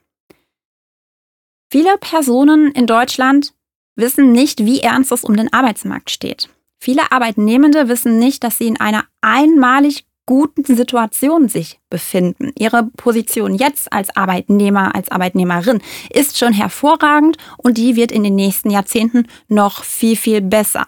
Viele 1.71 1.97
Personen 1.99 2.71
in 2.73 2.87
Deutschland 2.87 3.55
wissen 3.97 4.33
nicht, 4.33 4.65
wie 4.65 4.81
ernst 4.81 5.13
es 5.13 5.25
um 5.25 5.37
den 5.37 5.53
Arbeitsmarkt 5.53 6.11
steht. 6.11 6.49
Viele 6.79 7.13
Arbeitnehmende 7.13 7.89
wissen 7.89 8.19
nicht, 8.19 8.43
dass 8.45 8.59
sie 8.59 8.67
in 8.67 8.81
einer 8.81 9.05
einmalig 9.21 10.05
guten 10.27 10.65
Situation 10.65 11.49
sich 11.49 11.81
befinden. 11.91 12.53
Ihre 12.59 12.85
Position 12.97 13.55
jetzt 13.55 13.93
als 13.93 14.15
Arbeitnehmer, 14.17 14.95
als 14.95 15.11
Arbeitnehmerin 15.11 15.83
ist 16.11 16.39
schon 16.39 16.53
hervorragend 16.53 17.37
und 17.57 17.77
die 17.77 17.97
wird 17.97 18.13
in 18.13 18.23
den 18.23 18.35
nächsten 18.35 18.71
Jahrzehnten 18.71 19.27
noch 19.49 19.83
viel, 19.85 20.17
viel 20.17 20.41
besser. 20.41 20.87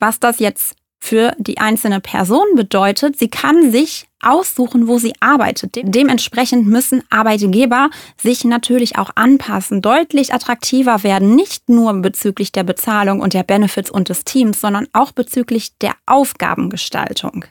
Was 0.00 0.20
das 0.20 0.38
jetzt 0.38 0.74
für 1.04 1.34
die 1.36 1.58
einzelne 1.58 2.00
Person 2.00 2.46
bedeutet, 2.56 3.18
sie 3.18 3.28
kann 3.28 3.70
sich 3.70 4.06
aussuchen, 4.22 4.88
wo 4.88 4.96
sie 4.96 5.12
arbeitet. 5.20 5.76
Dementsprechend 5.82 6.66
müssen 6.66 7.02
Arbeitgeber 7.10 7.90
sich 8.16 8.42
natürlich 8.44 8.96
auch 8.96 9.10
anpassen, 9.14 9.82
deutlich 9.82 10.32
attraktiver 10.32 11.02
werden, 11.02 11.36
nicht 11.36 11.68
nur 11.68 11.92
bezüglich 12.00 12.52
der 12.52 12.64
Bezahlung 12.64 13.20
und 13.20 13.34
der 13.34 13.42
Benefits 13.42 13.90
und 13.90 14.08
des 14.08 14.24
Teams, 14.24 14.62
sondern 14.62 14.88
auch 14.94 15.12
bezüglich 15.12 15.76
der 15.76 15.92
Aufgabengestaltung. 16.06 17.44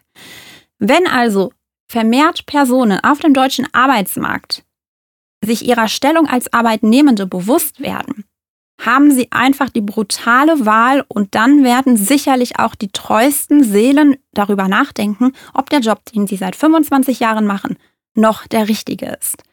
Wenn 0.80 1.06
also 1.06 1.54
vermehrt 1.88 2.48
Personen 2.48 3.04
auf 3.04 3.20
dem 3.20 3.36
deutschen 3.36 3.68
Arbeitsmarkt 3.72 4.64
sich 5.46 5.64
ihrer 5.64 5.90
Stellung 5.90 6.26
als 6.26 6.52
Arbeitnehmende 6.52 7.28
bewusst 7.28 7.82
werden, 7.82 8.26
haben 8.80 9.12
sie 9.12 9.32
einfach 9.32 9.70
die 9.70 9.82
brutale 9.82 10.66
Wahl 10.66 11.06
und 11.08 11.36
dann 11.36 11.64
werden 11.64 11.96
sicherlich 11.98 12.60
auch 12.60 12.76
die 12.76 12.90
treuesten 12.90 13.64
Seelen 13.64 14.18
darüber 14.34 14.68
nachdenken, 14.68 15.34
ob 15.54 15.70
der 15.70 15.80
Job, 15.80 16.02
den 16.14 16.28
sie 16.28 16.38
seit 16.38 16.56
25 16.56 17.20
Jahren 17.20 17.46
machen, 17.46 17.78
noch 18.16 18.48
der 18.48 18.68
richtige 18.68 19.18
ist. 19.20 19.44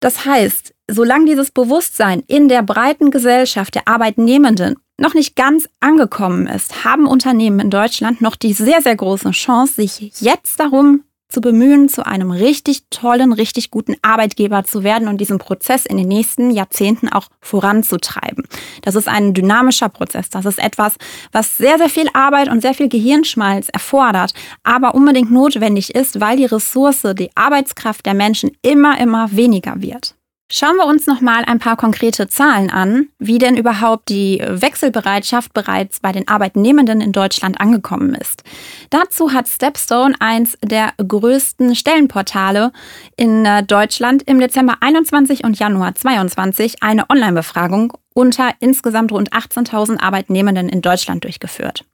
Das 0.00 0.24
heißt, 0.24 0.74
solange 0.88 1.26
dieses 1.26 1.50
Bewusstsein 1.50 2.22
in 2.26 2.48
der 2.48 2.62
breiten 2.62 3.10
Gesellschaft 3.10 3.74
der 3.74 3.86
Arbeitnehmenden 3.86 4.76
noch 4.96 5.14
nicht 5.14 5.36
ganz 5.36 5.68
angekommen 5.80 6.46
ist, 6.46 6.84
haben 6.84 7.06
Unternehmen 7.06 7.60
in 7.60 7.70
Deutschland 7.70 8.20
noch 8.20 8.36
die 8.36 8.52
sehr, 8.52 8.80
sehr 8.82 8.96
große 8.96 9.30
Chance, 9.30 9.74
sich 9.74 10.20
jetzt 10.20 10.58
darum 10.58 11.04
zu 11.30 11.40
bemühen, 11.40 11.88
zu 11.88 12.04
einem 12.04 12.30
richtig 12.30 12.82
tollen, 12.90 13.32
richtig 13.32 13.70
guten 13.70 13.96
Arbeitgeber 14.02 14.64
zu 14.64 14.82
werden 14.84 15.08
und 15.08 15.18
diesen 15.20 15.38
Prozess 15.38 15.86
in 15.86 15.96
den 15.96 16.08
nächsten 16.08 16.50
Jahrzehnten 16.50 17.08
auch 17.08 17.28
voranzutreiben. 17.40 18.44
Das 18.82 18.94
ist 18.94 19.08
ein 19.08 19.34
dynamischer 19.34 19.88
Prozess. 19.88 20.28
Das 20.28 20.44
ist 20.44 20.58
etwas, 20.58 20.96
was 21.32 21.56
sehr, 21.56 21.78
sehr 21.78 21.88
viel 21.88 22.08
Arbeit 22.12 22.48
und 22.48 22.60
sehr 22.60 22.74
viel 22.74 22.88
Gehirnschmalz 22.88 23.68
erfordert, 23.68 24.34
aber 24.62 24.94
unbedingt 24.94 25.30
notwendig 25.30 25.94
ist, 25.94 26.20
weil 26.20 26.36
die 26.36 26.46
Ressource, 26.46 27.02
die 27.14 27.30
Arbeitskraft 27.34 28.04
der 28.06 28.14
Menschen 28.14 28.50
immer, 28.62 29.00
immer 29.00 29.30
weniger 29.32 29.80
wird. 29.80 30.14
Schauen 30.52 30.78
wir 30.78 30.86
uns 30.86 31.06
noch 31.06 31.20
mal 31.20 31.44
ein 31.44 31.60
paar 31.60 31.76
konkrete 31.76 32.26
Zahlen 32.26 32.70
an, 32.70 33.06
wie 33.20 33.38
denn 33.38 33.56
überhaupt 33.56 34.08
die 34.08 34.42
Wechselbereitschaft 34.44 35.54
bereits 35.54 36.00
bei 36.00 36.10
den 36.10 36.26
Arbeitnehmenden 36.26 37.00
in 37.00 37.12
Deutschland 37.12 37.60
angekommen 37.60 38.16
ist. 38.16 38.42
Dazu 38.90 39.32
hat 39.32 39.46
Stepstone 39.46 40.16
eins 40.18 40.58
der 40.64 40.92
größten 40.98 41.76
Stellenportale 41.76 42.72
in 43.16 43.46
äh, 43.46 43.62
Deutschland 43.62 44.24
im 44.24 44.40
Dezember 44.40 44.78
21 44.80 45.44
und 45.44 45.56
Januar 45.56 45.94
22 45.94 46.82
eine 46.82 47.08
Online-Befragung 47.08 47.92
unter 48.12 48.50
insgesamt 48.58 49.12
rund 49.12 49.32
18.000 49.32 50.00
Arbeitnehmenden 50.00 50.68
in 50.68 50.82
Deutschland 50.82 51.22
durchgeführt. 51.22 51.84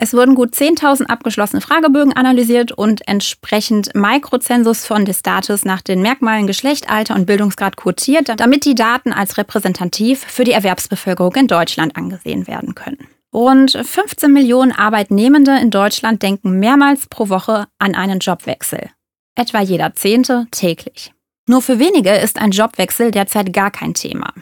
Es 0.00 0.14
wurden 0.14 0.36
gut 0.36 0.54
10.000 0.54 1.06
abgeschlossene 1.06 1.60
Fragebögen 1.60 2.12
analysiert 2.12 2.70
und 2.70 3.06
entsprechend 3.08 3.96
Mikrozensus 3.96 4.86
von 4.86 5.04
Destatis 5.04 5.64
nach 5.64 5.82
den 5.82 6.02
Merkmalen 6.02 6.46
Geschlecht, 6.46 6.88
Alter 6.88 7.16
und 7.16 7.26
Bildungsgrad 7.26 7.76
quotiert, 7.76 8.32
damit 8.36 8.64
die 8.64 8.76
Daten 8.76 9.12
als 9.12 9.38
repräsentativ 9.38 10.20
für 10.20 10.44
die 10.44 10.52
Erwerbsbevölkerung 10.52 11.34
in 11.34 11.48
Deutschland 11.48 11.96
angesehen 11.96 12.46
werden 12.46 12.76
können. 12.76 13.08
Rund 13.34 13.72
15 13.72 14.32
Millionen 14.32 14.70
Arbeitnehmende 14.70 15.58
in 15.58 15.70
Deutschland 15.70 16.22
denken 16.22 16.60
mehrmals 16.60 17.08
pro 17.08 17.28
Woche 17.28 17.66
an 17.80 17.96
einen 17.96 18.20
Jobwechsel. 18.20 18.90
Etwa 19.34 19.60
jeder 19.60 19.94
Zehnte 19.94 20.46
täglich. 20.52 21.12
Nur 21.48 21.60
für 21.60 21.80
wenige 21.80 22.10
ist 22.10 22.38
ein 22.38 22.52
Jobwechsel 22.52 23.10
derzeit 23.10 23.52
gar 23.52 23.72
kein 23.72 23.94
Thema. 23.94 24.32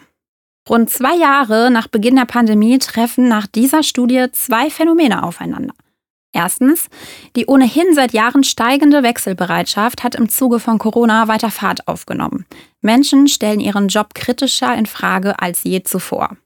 Rund 0.68 0.90
zwei 0.90 1.14
Jahre 1.16 1.70
nach 1.70 1.86
Beginn 1.86 2.16
der 2.16 2.24
Pandemie 2.24 2.78
treffen 2.78 3.28
nach 3.28 3.46
dieser 3.46 3.82
Studie 3.82 4.26
zwei 4.32 4.68
Phänomene 4.68 5.22
aufeinander. 5.22 5.74
Erstens, 6.32 6.88
die 7.34 7.46
ohnehin 7.46 7.94
seit 7.94 8.12
Jahren 8.12 8.44
steigende 8.44 9.02
Wechselbereitschaft 9.02 10.04
hat 10.04 10.16
im 10.16 10.28
Zuge 10.28 10.58
von 10.58 10.78
Corona 10.78 11.28
weiter 11.28 11.50
Fahrt 11.50 11.88
aufgenommen. 11.88 12.44
Menschen 12.82 13.26
stellen 13.28 13.60
ihren 13.60 13.88
Job 13.88 14.14
kritischer 14.14 14.74
in 14.74 14.86
Frage 14.86 15.40
als 15.40 15.62
je 15.62 15.82
zuvor. 15.82 16.36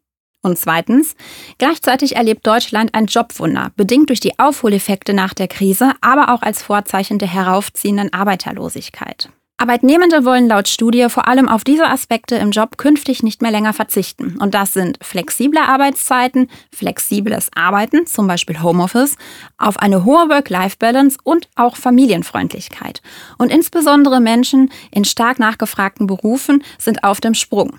Und 0.43 0.59
zweitens, 0.59 1.17
gleichzeitig 1.59 2.17
erlebt 2.17 2.47
Deutschland 2.47 2.95
ein 2.95 3.07
Jobwunder, 3.07 3.73
bedingt 3.77 4.11
durch 4.11 4.21
die 4.21 4.39
Aufholeffekte 4.39 5.13
nach 5.13 5.35
der 5.35 5.49
Krise, 5.49 5.93
aber 6.01 6.33
auch 6.33 6.43
als 6.43 6.63
Vorzeichen 6.63 7.19
der 7.19 7.29
heraufziehenden 7.29 8.13
Arbeiterlosigkeit. 8.13 9.31
Arbeitnehmende 9.61 10.25
wollen 10.25 10.49
laut 10.49 10.69
Studie 10.69 11.07
vor 11.11 11.29
allem 11.29 11.47
auf 11.47 11.65
diese 11.65 11.87
Aspekte 11.87 12.37
im 12.37 12.51
Job 12.51 12.79
künftig 12.79 13.23
nicht 13.23 13.43
mehr 13.43 13.51
länger 13.51 13.75
verzichten. 13.75 14.39
Und 14.41 14.55
das 14.55 14.73
sind 14.73 14.99
flexible 15.03 15.61
Arbeitszeiten, 15.61 16.49
flexibles 16.75 17.51
Arbeiten, 17.55 18.07
zum 18.07 18.27
Beispiel 18.27 18.63
Homeoffice, 18.63 19.17
auf 19.59 19.79
eine 19.79 20.07
hohe 20.07 20.31
Work-Life-Balance 20.31 21.19
und 21.25 21.51
auch 21.57 21.77
Familienfreundlichkeit. 21.77 23.03
Und 23.37 23.53
insbesondere 23.53 24.21
Menschen 24.21 24.71
in 24.93 25.05
stark 25.05 25.39
nachgefragten 25.39 26.07
Berufen 26.07 26.65
sind 26.79 27.05
auf 27.05 27.21
dem 27.21 27.35
Sprung. 27.35 27.79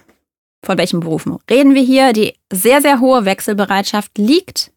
Von 0.63 0.77
welchen 0.77 0.99
Berufen 0.99 1.39
reden 1.49 1.73
wir 1.73 1.81
hier? 1.81 2.13
Die 2.13 2.35
sehr, 2.53 2.81
sehr 2.81 2.99
hohe 2.99 3.25
Wechselbereitschaft 3.25 4.19
liegt, 4.19 4.71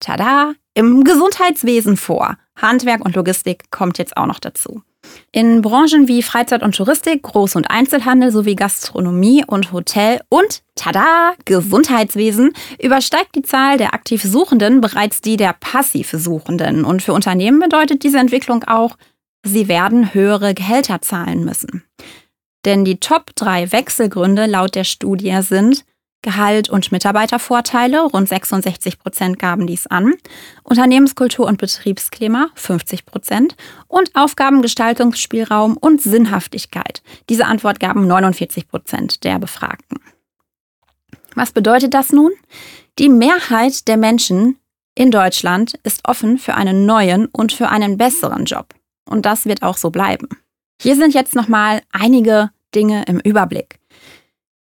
tada, 0.00 0.54
im 0.72 1.04
Gesundheitswesen 1.04 1.98
vor. 1.98 2.38
Handwerk 2.56 3.04
und 3.04 3.14
Logistik 3.14 3.70
kommt 3.70 3.98
jetzt 3.98 4.16
auch 4.16 4.26
noch 4.26 4.40
dazu. 4.40 4.82
In 5.32 5.60
Branchen 5.60 6.08
wie 6.08 6.22
Freizeit 6.22 6.62
und 6.62 6.76
Touristik, 6.76 7.24
Groß- 7.24 7.56
und 7.56 7.70
Einzelhandel 7.70 8.32
sowie 8.32 8.54
Gastronomie 8.54 9.44
und 9.46 9.72
Hotel 9.72 10.20
und 10.28 10.62
tada, 10.74 11.34
Gesundheitswesen 11.44 12.52
übersteigt 12.80 13.34
die 13.34 13.42
Zahl 13.42 13.76
der 13.76 13.94
aktiv 13.94 14.22
Suchenden 14.22 14.80
bereits 14.80 15.20
die 15.20 15.36
der 15.36 15.54
passiv 15.58 16.10
Suchenden. 16.12 16.84
Und 16.84 17.02
für 17.02 17.12
Unternehmen 17.12 17.58
bedeutet 17.58 18.02
diese 18.02 18.18
Entwicklung 18.18 18.64
auch, 18.64 18.96
sie 19.42 19.68
werden 19.68 20.14
höhere 20.14 20.54
Gehälter 20.54 21.02
zahlen 21.02 21.44
müssen. 21.44 21.84
Denn 22.64 22.84
die 22.84 22.98
Top 22.98 23.36
3 23.36 23.72
Wechselgründe 23.72 24.46
laut 24.46 24.74
der 24.74 24.84
Studie 24.84 25.38
sind 25.42 25.84
Gehalt 26.26 26.68
und 26.68 26.90
Mitarbeitervorteile, 26.90 28.02
rund 28.02 28.28
66 28.28 28.98
Prozent 28.98 29.38
gaben 29.38 29.68
dies 29.68 29.86
an, 29.86 30.14
Unternehmenskultur 30.64 31.46
und 31.46 31.58
Betriebsklima, 31.58 32.48
50 32.56 33.06
Prozent 33.06 33.54
und 33.86 34.10
Aufgabengestaltungsspielraum 34.16 35.76
und 35.76 36.02
Sinnhaftigkeit. 36.02 37.00
Diese 37.28 37.46
Antwort 37.46 37.78
gaben 37.78 38.08
49 38.08 38.66
Prozent 38.66 39.22
der 39.22 39.38
Befragten. 39.38 40.00
Was 41.36 41.52
bedeutet 41.52 41.94
das 41.94 42.10
nun? 42.10 42.32
Die 42.98 43.08
Mehrheit 43.08 43.86
der 43.86 43.96
Menschen 43.96 44.58
in 44.96 45.12
Deutschland 45.12 45.78
ist 45.84 46.08
offen 46.08 46.38
für 46.38 46.54
einen 46.54 46.86
neuen 46.86 47.26
und 47.26 47.52
für 47.52 47.68
einen 47.68 47.98
besseren 47.98 48.46
Job. 48.46 48.74
Und 49.08 49.26
das 49.26 49.44
wird 49.44 49.62
auch 49.62 49.76
so 49.76 49.90
bleiben. 49.90 50.28
Hier 50.82 50.96
sind 50.96 51.14
jetzt 51.14 51.36
nochmal 51.36 51.82
einige 51.92 52.50
Dinge 52.74 53.04
im 53.06 53.20
Überblick. 53.20 53.78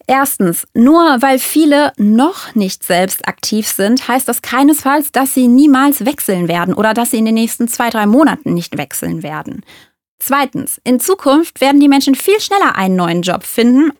Erstens, 0.05 0.67
nur 0.73 1.21
weil 1.21 1.39
viele 1.39 1.93
noch 1.97 2.55
nicht 2.55 2.83
selbst 2.83 3.27
aktiv 3.27 3.67
sind, 3.67 4.07
heißt 4.07 4.27
das 4.27 4.41
keinesfalls, 4.41 5.11
dass 5.11 5.33
sie 5.33 5.47
niemals 5.47 6.05
wechseln 6.05 6.47
werden 6.47 6.73
oder 6.73 6.93
dass 6.93 7.11
sie 7.11 7.17
in 7.17 7.25
den 7.25 7.35
nächsten 7.35 7.67
zwei, 7.67 7.89
drei 7.89 8.05
Monaten 8.05 8.53
nicht 8.53 8.77
wechseln 8.77 9.23
werden. 9.23 9.63
Zweitens, 10.19 10.79
in 10.83 10.99
Zukunft 10.99 11.61
werden 11.61 11.79
die 11.79 11.87
Menschen 11.87 12.15
viel 12.15 12.39
schneller 12.39 12.75
einen 12.75 12.95
neuen 12.95 13.21
Job 13.21 13.43
finden, 13.43 13.91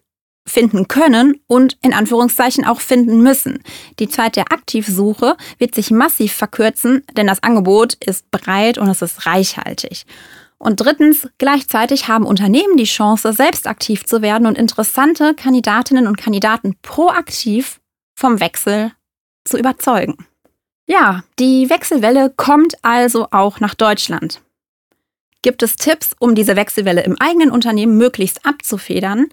finden 0.45 0.87
können 0.87 1.39
und 1.47 1.77
in 1.81 1.93
Anführungszeichen 1.93 2.65
auch 2.65 2.81
finden 2.81 3.21
müssen. 3.21 3.63
Die 3.99 4.09
Zeit 4.09 4.35
der 4.35 4.51
Aktivsuche 4.51 5.37
wird 5.57 5.73
sich 5.73 5.89
massiv 5.89 6.33
verkürzen, 6.33 7.03
denn 7.15 7.27
das 7.27 7.43
Angebot 7.43 7.93
ist 7.95 8.29
breit 8.31 8.77
und 8.77 8.89
es 8.89 9.01
ist 9.01 9.25
reichhaltig. 9.25 10.05
Und 10.63 10.77
drittens, 10.77 11.27
gleichzeitig 11.39 12.07
haben 12.07 12.25
Unternehmen 12.25 12.77
die 12.77 12.85
Chance, 12.85 13.33
selbst 13.33 13.67
aktiv 13.67 14.05
zu 14.05 14.21
werden 14.21 14.47
und 14.47 14.57
interessante 14.57 15.33
Kandidatinnen 15.33 16.07
und 16.07 16.17
Kandidaten 16.17 16.77
proaktiv 16.81 17.81
vom 18.15 18.39
Wechsel 18.39 18.93
zu 19.43 19.57
überzeugen. 19.57 20.25
Ja, 20.87 21.25
die 21.37 21.69
Wechselwelle 21.69 22.29
kommt 22.29 22.75
also 22.81 23.27
auch 23.31 23.59
nach 23.59 23.73
Deutschland. 23.73 24.41
Gibt 25.41 25.63
es 25.63 25.75
Tipps, 25.75 26.15
um 26.17 26.33
diese 26.33 26.55
Wechselwelle 26.55 27.03
im 27.03 27.17
eigenen 27.19 27.51
Unternehmen 27.51 27.97
möglichst 27.97 28.45
abzufedern? 28.45 29.27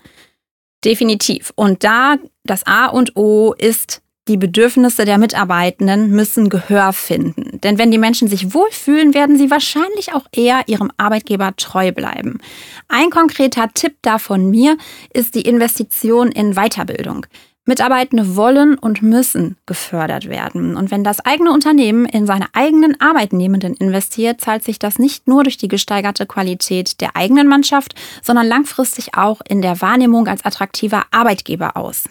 Definitiv. 0.84 1.52
Und 1.54 1.84
da 1.84 2.16
das 2.42 2.66
A 2.66 2.87
und 2.87 3.14
O 3.14 3.52
ist 3.56 4.02
die 4.30 4.37
Bedürfnisse 4.37 5.04
der 5.04 5.18
Mitarbeitenden 5.18 6.10
müssen 6.10 6.50
Gehör 6.50 6.92
finden. 6.92 7.60
Denn 7.62 7.78
wenn 7.78 7.90
die 7.90 7.99
Menschen 7.99 8.28
sich 8.28 8.54
wohlfühlen, 8.54 9.12
werden 9.12 9.37
sie 9.37 9.50
wahrscheinlich 9.50 10.14
auch 10.14 10.25
eher 10.30 10.62
ihrem 10.68 10.92
Arbeitgeber 10.99 11.52
treu 11.56 11.90
bleiben. 11.90 12.38
Ein 12.87 13.10
konkreter 13.10 13.68
Tipp 13.75 13.96
da 14.02 14.18
von 14.18 14.49
mir 14.49 14.76
ist 15.12 15.34
die 15.34 15.42
Investition 15.42 16.28
in 16.30 16.54
Weiterbildung. 16.54 17.26
Mitarbeitende 17.64 18.37
wollen 18.37 18.78
und 18.78 19.02
müssen 19.02 19.56
gefördert 19.66 20.28
werden. 20.28 20.76
Und 20.76 20.92
wenn 20.92 21.02
das 21.02 21.18
eigene 21.25 21.50
Unternehmen 21.50 22.04
in 22.04 22.25
seine 22.25 22.46
eigenen 22.52 23.00
Arbeitnehmenden 23.00 23.75
investiert, 23.75 24.40
zahlt 24.40 24.62
sich 24.62 24.78
das 24.78 25.00
nicht 25.00 25.26
nur 25.26 25.42
durch 25.42 25.56
die 25.56 25.68
gesteigerte 25.68 26.25
Qualität 26.25 27.00
der 27.00 27.16
eigenen 27.16 27.49
Mannschaft, 27.49 27.96
sondern 28.22 28.46
langfristig 28.46 29.14
auch 29.14 29.40
in 29.49 29.60
der 29.60 29.80
Wahrnehmung 29.80 30.28
als 30.28 30.44
attraktiver 30.44 31.02
Arbeitgeber 31.10 31.76
aus. 31.76 32.04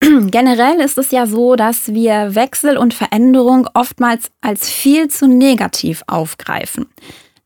Generell 0.30 0.80
ist 0.80 0.98
es 0.98 1.10
ja 1.10 1.26
so, 1.26 1.56
dass 1.56 1.92
wir 1.94 2.34
Wechsel 2.34 2.76
und 2.76 2.94
Veränderung 2.94 3.68
oftmals 3.74 4.30
als 4.40 4.70
viel 4.70 5.08
zu 5.08 5.26
negativ 5.26 6.02
aufgreifen. 6.06 6.86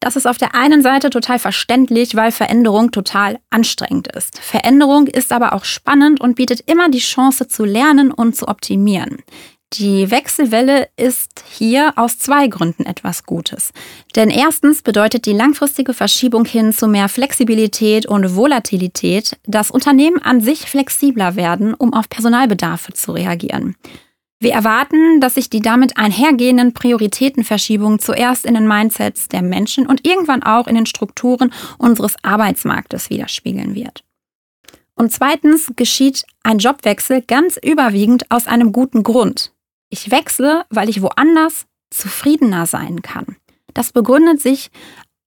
Das 0.00 0.16
ist 0.16 0.26
auf 0.26 0.38
der 0.38 0.54
einen 0.54 0.80
Seite 0.82 1.10
total 1.10 1.38
verständlich, 1.38 2.16
weil 2.16 2.32
Veränderung 2.32 2.90
total 2.90 3.38
anstrengend 3.50 4.08
ist. 4.08 4.38
Veränderung 4.40 5.06
ist 5.06 5.30
aber 5.30 5.52
auch 5.52 5.64
spannend 5.64 6.22
und 6.22 6.36
bietet 6.36 6.60
immer 6.70 6.88
die 6.88 7.00
Chance 7.00 7.48
zu 7.48 7.66
lernen 7.66 8.10
und 8.10 8.34
zu 8.34 8.48
optimieren. 8.48 9.18
Die 9.74 10.10
Wechselwelle 10.10 10.88
ist 10.96 11.44
hier 11.48 11.92
aus 11.94 12.18
zwei 12.18 12.48
Gründen 12.48 12.86
etwas 12.86 13.24
Gutes. 13.24 13.70
Denn 14.16 14.28
erstens 14.28 14.82
bedeutet 14.82 15.26
die 15.26 15.32
langfristige 15.32 15.94
Verschiebung 15.94 16.44
hin 16.44 16.72
zu 16.72 16.88
mehr 16.88 17.08
Flexibilität 17.08 18.04
und 18.04 18.34
Volatilität, 18.34 19.38
dass 19.44 19.70
Unternehmen 19.70 20.20
an 20.20 20.40
sich 20.40 20.62
flexibler 20.62 21.36
werden, 21.36 21.74
um 21.74 21.94
auf 21.94 22.08
Personalbedarfe 22.08 22.94
zu 22.94 23.12
reagieren. 23.12 23.76
Wir 24.40 24.54
erwarten, 24.54 25.20
dass 25.20 25.34
sich 25.34 25.50
die 25.50 25.60
damit 25.60 25.96
einhergehenden 25.96 26.74
Prioritätenverschiebungen 26.74 28.00
zuerst 28.00 28.46
in 28.46 28.54
den 28.54 28.66
Mindsets 28.66 29.28
der 29.28 29.42
Menschen 29.42 29.86
und 29.86 30.04
irgendwann 30.04 30.42
auch 30.42 30.66
in 30.66 30.74
den 30.74 30.86
Strukturen 30.86 31.52
unseres 31.78 32.16
Arbeitsmarktes 32.22 33.08
widerspiegeln 33.10 33.76
wird. 33.76 34.02
Und 34.96 35.12
zweitens 35.12 35.72
geschieht 35.76 36.24
ein 36.42 36.58
Jobwechsel 36.58 37.22
ganz 37.22 37.56
überwiegend 37.62 38.30
aus 38.30 38.46
einem 38.46 38.72
guten 38.72 39.02
Grund. 39.02 39.52
Ich 39.90 40.10
wechsle, 40.10 40.64
weil 40.70 40.88
ich 40.88 41.02
woanders 41.02 41.66
zufriedener 41.90 42.66
sein 42.66 43.02
kann. 43.02 43.36
Das 43.74 43.92
begründet 43.92 44.40
sich 44.40 44.70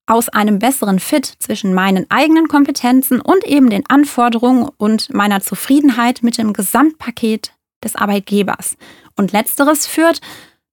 aus 0.05 0.29
einem 0.29 0.59
besseren 0.59 0.99
Fit 0.99 1.25
zwischen 1.39 1.73
meinen 1.73 2.09
eigenen 2.09 2.47
Kompetenzen 2.47 3.21
und 3.21 3.45
eben 3.45 3.69
den 3.69 3.83
Anforderungen 3.89 4.69
und 4.77 5.13
meiner 5.13 5.41
Zufriedenheit 5.41 6.23
mit 6.23 6.37
dem 6.37 6.53
Gesamtpaket 6.53 7.53
des 7.83 7.95
Arbeitgebers. 7.95 8.75
Und 9.15 9.31
letzteres 9.31 9.87
führt 9.87 10.19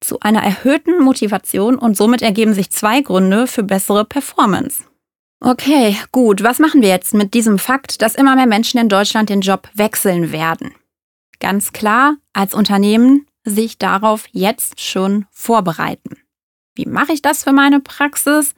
zu 0.01 0.21
einer 0.21 0.43
erhöhten 0.43 1.03
Motivation 1.03 1.77
und 1.77 1.97
somit 1.97 2.23
ergeben 2.23 2.55
sich 2.55 2.71
zwei 2.71 3.03
Gründe 3.03 3.47
für 3.47 3.63
bessere 3.63 4.05
Performance. 4.05 4.85
Okay, 5.41 5.97
gut, 6.13 6.43
was 6.43 6.59
machen 6.59 6.83
wir 6.83 6.89
jetzt 6.89 7.15
mit 7.15 7.35
diesem 7.35 7.59
Fakt, 7.59 8.03
dass 8.03 8.15
immer 8.15 8.37
mehr 8.37 8.47
Menschen 8.47 8.79
in 8.79 8.89
Deutschland 8.89 9.31
den 9.31 9.41
Job 9.41 9.69
wechseln 9.75 10.33
werden? 10.33 10.75
Ganz 11.39 11.73
klar, 11.73 12.17
als 12.35 12.53
Unternehmen 12.53 13.27
sich 13.45 13.79
darauf 13.79 14.27
jetzt 14.33 14.81
schon 14.81 15.27
vorbereiten. 15.31 16.17
Wie 16.75 16.87
mache 16.87 17.13
ich 17.13 17.23
das 17.23 17.45
für 17.45 17.53
meine 17.53 17.81
Praxis? 17.81 18.55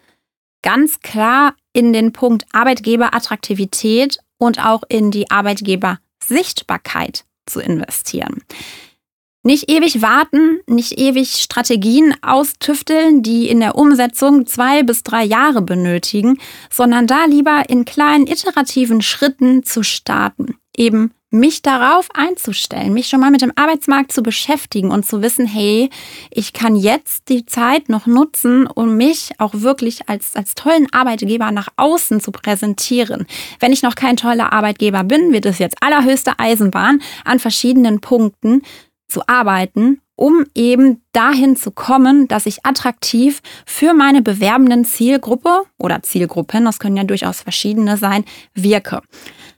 Ganz 0.62 1.00
klar 1.00 1.54
in 1.72 1.92
den 1.92 2.12
Punkt 2.12 2.46
Arbeitgeberattraktivität 2.52 4.18
und 4.38 4.64
auch 4.64 4.82
in 4.88 5.10
die 5.10 5.30
Arbeitgebersichtbarkeit 5.30 7.24
zu 7.46 7.60
investieren. 7.60 8.42
Nicht 9.44 9.68
ewig 9.68 10.02
warten, 10.02 10.60
nicht 10.68 11.00
ewig 11.00 11.42
Strategien 11.42 12.14
austüfteln, 12.22 13.24
die 13.24 13.48
in 13.48 13.58
der 13.58 13.74
Umsetzung 13.74 14.46
zwei 14.46 14.84
bis 14.84 15.02
drei 15.02 15.24
Jahre 15.24 15.62
benötigen, 15.62 16.38
sondern 16.70 17.08
da 17.08 17.24
lieber 17.24 17.64
in 17.68 17.84
kleinen 17.84 18.28
iterativen 18.28 19.02
Schritten 19.02 19.64
zu 19.64 19.82
starten. 19.82 20.58
Eben 20.76 21.12
mich 21.32 21.62
darauf 21.62 22.08
einzustellen, 22.14 22.92
mich 22.92 23.08
schon 23.08 23.20
mal 23.20 23.30
mit 23.30 23.40
dem 23.40 23.52
Arbeitsmarkt 23.56 24.12
zu 24.12 24.22
beschäftigen 24.22 24.90
und 24.90 25.06
zu 25.06 25.22
wissen, 25.22 25.46
hey, 25.46 25.88
ich 26.30 26.52
kann 26.52 26.76
jetzt 26.76 27.28
die 27.30 27.46
Zeit 27.46 27.88
noch 27.88 28.06
nutzen, 28.06 28.66
um 28.66 28.96
mich 28.96 29.32
auch 29.38 29.54
wirklich 29.54 30.08
als, 30.08 30.36
als 30.36 30.54
tollen 30.54 30.86
Arbeitgeber 30.92 31.50
nach 31.50 31.68
außen 31.76 32.20
zu 32.20 32.32
präsentieren. 32.32 33.26
Wenn 33.60 33.72
ich 33.72 33.82
noch 33.82 33.94
kein 33.94 34.16
toller 34.16 34.52
Arbeitgeber 34.52 35.04
bin, 35.04 35.32
wird 35.32 35.46
es 35.46 35.58
jetzt 35.58 35.78
allerhöchste 35.80 36.38
Eisenbahn 36.38 37.00
an 37.24 37.38
verschiedenen 37.38 38.00
Punkten 38.00 38.62
zu 39.08 39.26
arbeiten, 39.26 40.00
um 40.16 40.44
eben 40.54 41.02
dahin 41.12 41.56
zu 41.56 41.70
kommen, 41.70 42.28
dass 42.28 42.46
ich 42.46 42.64
attraktiv 42.64 43.40
für 43.64 43.94
meine 43.94 44.20
bewerbenden 44.22 44.84
Zielgruppe 44.84 45.62
oder 45.78 46.02
Zielgruppen, 46.02 46.64
das 46.64 46.78
können 46.78 46.96
ja 46.96 47.04
durchaus 47.04 47.40
verschiedene 47.40 47.96
sein, 47.96 48.24
wirke. 48.54 49.00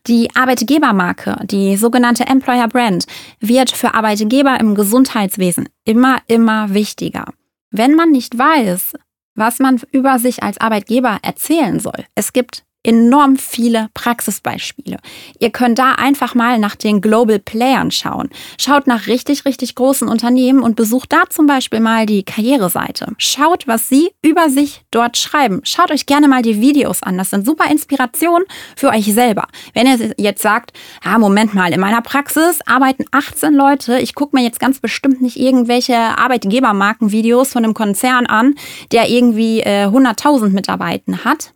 Die 0.06 0.28
Arbeitgebermarke, 0.34 1.46
die 1.46 1.76
sogenannte 1.76 2.26
Employer 2.26 2.68
Brand, 2.68 3.06
wird 3.40 3.70
für 3.70 3.94
Arbeitgeber 3.94 4.60
im 4.60 4.74
Gesundheitswesen 4.74 5.68
immer, 5.84 6.18
immer 6.26 6.74
wichtiger. 6.74 7.24
Wenn 7.70 7.94
man 7.94 8.10
nicht 8.10 8.36
weiß, 8.36 8.92
was 9.34 9.60
man 9.60 9.80
über 9.92 10.18
sich 10.18 10.42
als 10.42 10.58
Arbeitgeber 10.58 11.20
erzählen 11.22 11.80
soll, 11.80 12.04
es 12.14 12.34
gibt 12.34 12.64
enorm 12.84 13.36
viele 13.36 13.88
Praxisbeispiele. 13.94 14.98
Ihr 15.38 15.50
könnt 15.50 15.78
da 15.78 15.92
einfach 15.92 16.34
mal 16.34 16.58
nach 16.58 16.76
den 16.76 17.00
Global 17.00 17.38
Playern 17.38 17.90
schauen. 17.90 18.28
Schaut 18.58 18.86
nach 18.86 19.06
richtig, 19.06 19.44
richtig 19.44 19.74
großen 19.74 20.06
Unternehmen 20.06 20.62
und 20.62 20.76
besucht 20.76 21.12
da 21.12 21.24
zum 21.28 21.46
Beispiel 21.46 21.80
mal 21.80 22.06
die 22.06 22.22
Karriereseite. 22.22 23.12
Schaut, 23.18 23.66
was 23.66 23.88
sie 23.88 24.10
über 24.22 24.50
sich 24.50 24.82
dort 24.90 25.16
schreiben. 25.16 25.60
Schaut 25.64 25.90
euch 25.90 26.06
gerne 26.06 26.28
mal 26.28 26.42
die 26.42 26.60
Videos 26.60 27.02
an. 27.02 27.18
Das 27.18 27.30
sind 27.30 27.46
super 27.46 27.70
Inspirationen 27.70 28.46
für 28.76 28.90
euch 28.90 29.12
selber. 29.12 29.48
Wenn 29.72 29.86
ihr 29.86 30.14
jetzt 30.18 30.42
sagt, 30.42 30.72
ja, 31.04 31.18
Moment 31.18 31.54
mal, 31.54 31.72
in 31.72 31.80
meiner 31.80 32.02
Praxis 32.02 32.60
arbeiten 32.66 33.04
18 33.10 33.54
Leute. 33.54 33.98
Ich 33.98 34.14
gucke 34.14 34.36
mir 34.36 34.42
jetzt 34.42 34.60
ganz 34.60 34.78
bestimmt 34.78 35.22
nicht 35.22 35.38
irgendwelche 35.38 35.96
Arbeitgebermarkenvideos 35.96 37.52
von 37.52 37.64
einem 37.64 37.74
Konzern 37.74 38.26
an, 38.26 38.54
der 38.92 39.08
irgendwie 39.08 39.60
äh, 39.60 39.86
100.000 39.86 40.50
Mitarbeiter 40.50 41.24
hat 41.24 41.53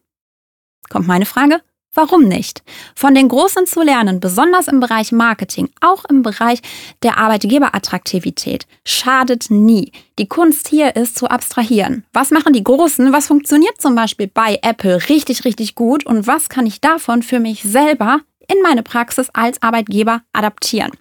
kommt 0.89 1.07
meine 1.07 1.27
Frage, 1.27 1.61
warum 1.95 2.25
nicht? 2.25 2.63
Von 2.95 3.15
den 3.15 3.29
Großen 3.29 3.67
zu 3.67 3.83
lernen, 3.83 4.21
besonders 4.21 4.69
im 4.69 4.81
Bereich 4.81 5.13
Marketing, 5.13 5.69
auch 5.81 6.05
im 6.05 6.23
Bereich 6.23 6.61
der 7.03 7.19
Arbeitgeberattraktivität, 7.19 8.67
schadet 8.85 9.51
nie. 9.51 9.93
Die 10.19 10.29
Kunst 10.29 10.69
hier 10.69 10.97
ist 10.97 11.19
zu 11.19 11.29
abstrahieren. 11.29 12.05
Was 12.13 12.31
machen 12.31 12.53
die 12.53 12.65
Großen? 12.65 13.13
Was 13.13 13.27
funktioniert 13.27 13.81
zum 13.81 13.95
Beispiel 13.95 14.29
bei 14.29 14.59
Apple 14.63 15.09
richtig, 15.09 15.45
richtig 15.45 15.75
gut? 15.75 16.07
Und 16.07 16.27
was 16.27 16.49
kann 16.49 16.67
ich 16.67 16.81
davon 16.81 17.23
für 17.23 17.41
mich 17.41 17.63
selber 17.63 18.21
in 18.47 18.63
meine 18.63 18.83
Praxis 18.83 19.29
als 19.33 19.61
Arbeitgeber 19.63 20.23
adaptieren? 20.33 20.93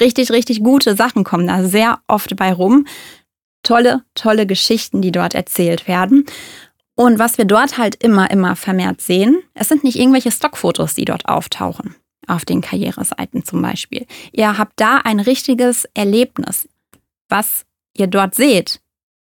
Richtig, 0.00 0.30
richtig 0.30 0.62
gute 0.62 0.96
Sachen 0.96 1.24
kommen 1.24 1.46
da 1.46 1.64
sehr 1.64 2.00
oft 2.08 2.34
bei 2.36 2.52
rum. 2.52 2.86
Tolle, 3.62 4.02
tolle 4.14 4.46
Geschichten, 4.46 5.02
die 5.02 5.12
dort 5.12 5.34
erzählt 5.34 5.86
werden. 5.86 6.24
Und 7.00 7.18
was 7.18 7.38
wir 7.38 7.46
dort 7.46 7.78
halt 7.78 7.94
immer, 8.04 8.30
immer 8.30 8.56
vermehrt 8.56 9.00
sehen, 9.00 9.42
es 9.54 9.68
sind 9.68 9.84
nicht 9.84 9.98
irgendwelche 9.98 10.30
Stockfotos, 10.30 10.92
die 10.92 11.06
dort 11.06 11.26
auftauchen, 11.30 11.94
auf 12.26 12.44
den 12.44 12.60
Karriereseiten 12.60 13.42
zum 13.42 13.62
Beispiel. 13.62 14.06
Ihr 14.32 14.58
habt 14.58 14.74
da 14.76 14.98
ein 14.98 15.18
richtiges 15.18 15.88
Erlebnis. 15.94 16.68
Was 17.30 17.64
ihr 17.96 18.06
dort 18.06 18.34
seht, 18.34 18.82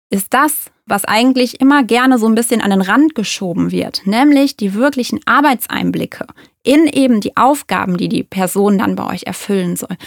ist 0.09 0.33
das, 0.33 0.71
was 0.85 1.03
eigentlich 1.03 1.59
immer 1.59 1.83
gerne 1.83 2.17
so 2.17 2.27
ein 2.27 2.35
bisschen 2.35 2.61
an 2.61 2.69
den 2.69 2.79
Rand 2.79 3.13
geschoben 3.13 3.71
wird, 3.71 4.07
nämlich 4.07 4.55
die 4.55 4.73
wirklichen 4.73 5.19
Arbeitseinblicke 5.25 6.27
in 6.63 6.87
eben 6.87 7.19
die 7.19 7.35
Aufgaben, 7.35 7.97
die 7.97 8.07
die 8.07 8.23
Person 8.23 8.77
dann 8.77 8.95
bei 8.95 9.05
euch 9.05 9.23
erfüllen 9.23 9.75
soll. 9.75 9.97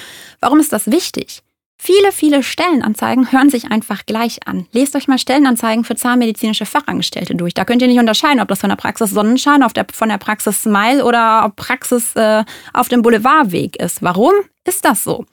Warum 0.41 0.59
ist 0.59 0.73
das 0.73 0.91
wichtig? 0.91 1.43
Viele, 1.81 2.11
viele 2.11 2.43
Stellenanzeigen 2.43 3.31
hören 3.31 3.51
sich 3.51 3.71
einfach 3.71 4.05
gleich 4.05 4.47
an. 4.47 4.67
Lest 4.73 4.97
euch 4.97 5.07
mal 5.07 5.19
Stellenanzeigen 5.19 5.85
für 5.85 5.95
zahnmedizinische 5.95 6.67
Fachangestellte 6.67 7.37
durch. 7.37 7.55
Da 7.55 7.65
könnt 7.65 7.83
ihr 7.83 7.89
nicht 7.89 8.01
unterscheiden, 8.01 8.41
ob 8.41 8.49
das 8.49 8.61
von 8.61 8.69
der 8.69 8.77
Praxis 8.77 9.11
Sonnenschein, 9.11 9.65
der, 9.75 9.87
von 9.93 10.09
der 10.09 10.19
Praxis 10.19 10.63
Smile 10.63 11.05
oder 11.05 11.53
Praxis 11.55 12.17
äh, 12.17 12.45
auf 12.73 12.89
dem 12.89 13.03
Boulevardweg 13.03 13.77
ist. 13.77 14.03
Warum 14.03 14.33
ist 14.65 14.85
das 14.85 15.05
so? 15.05 15.25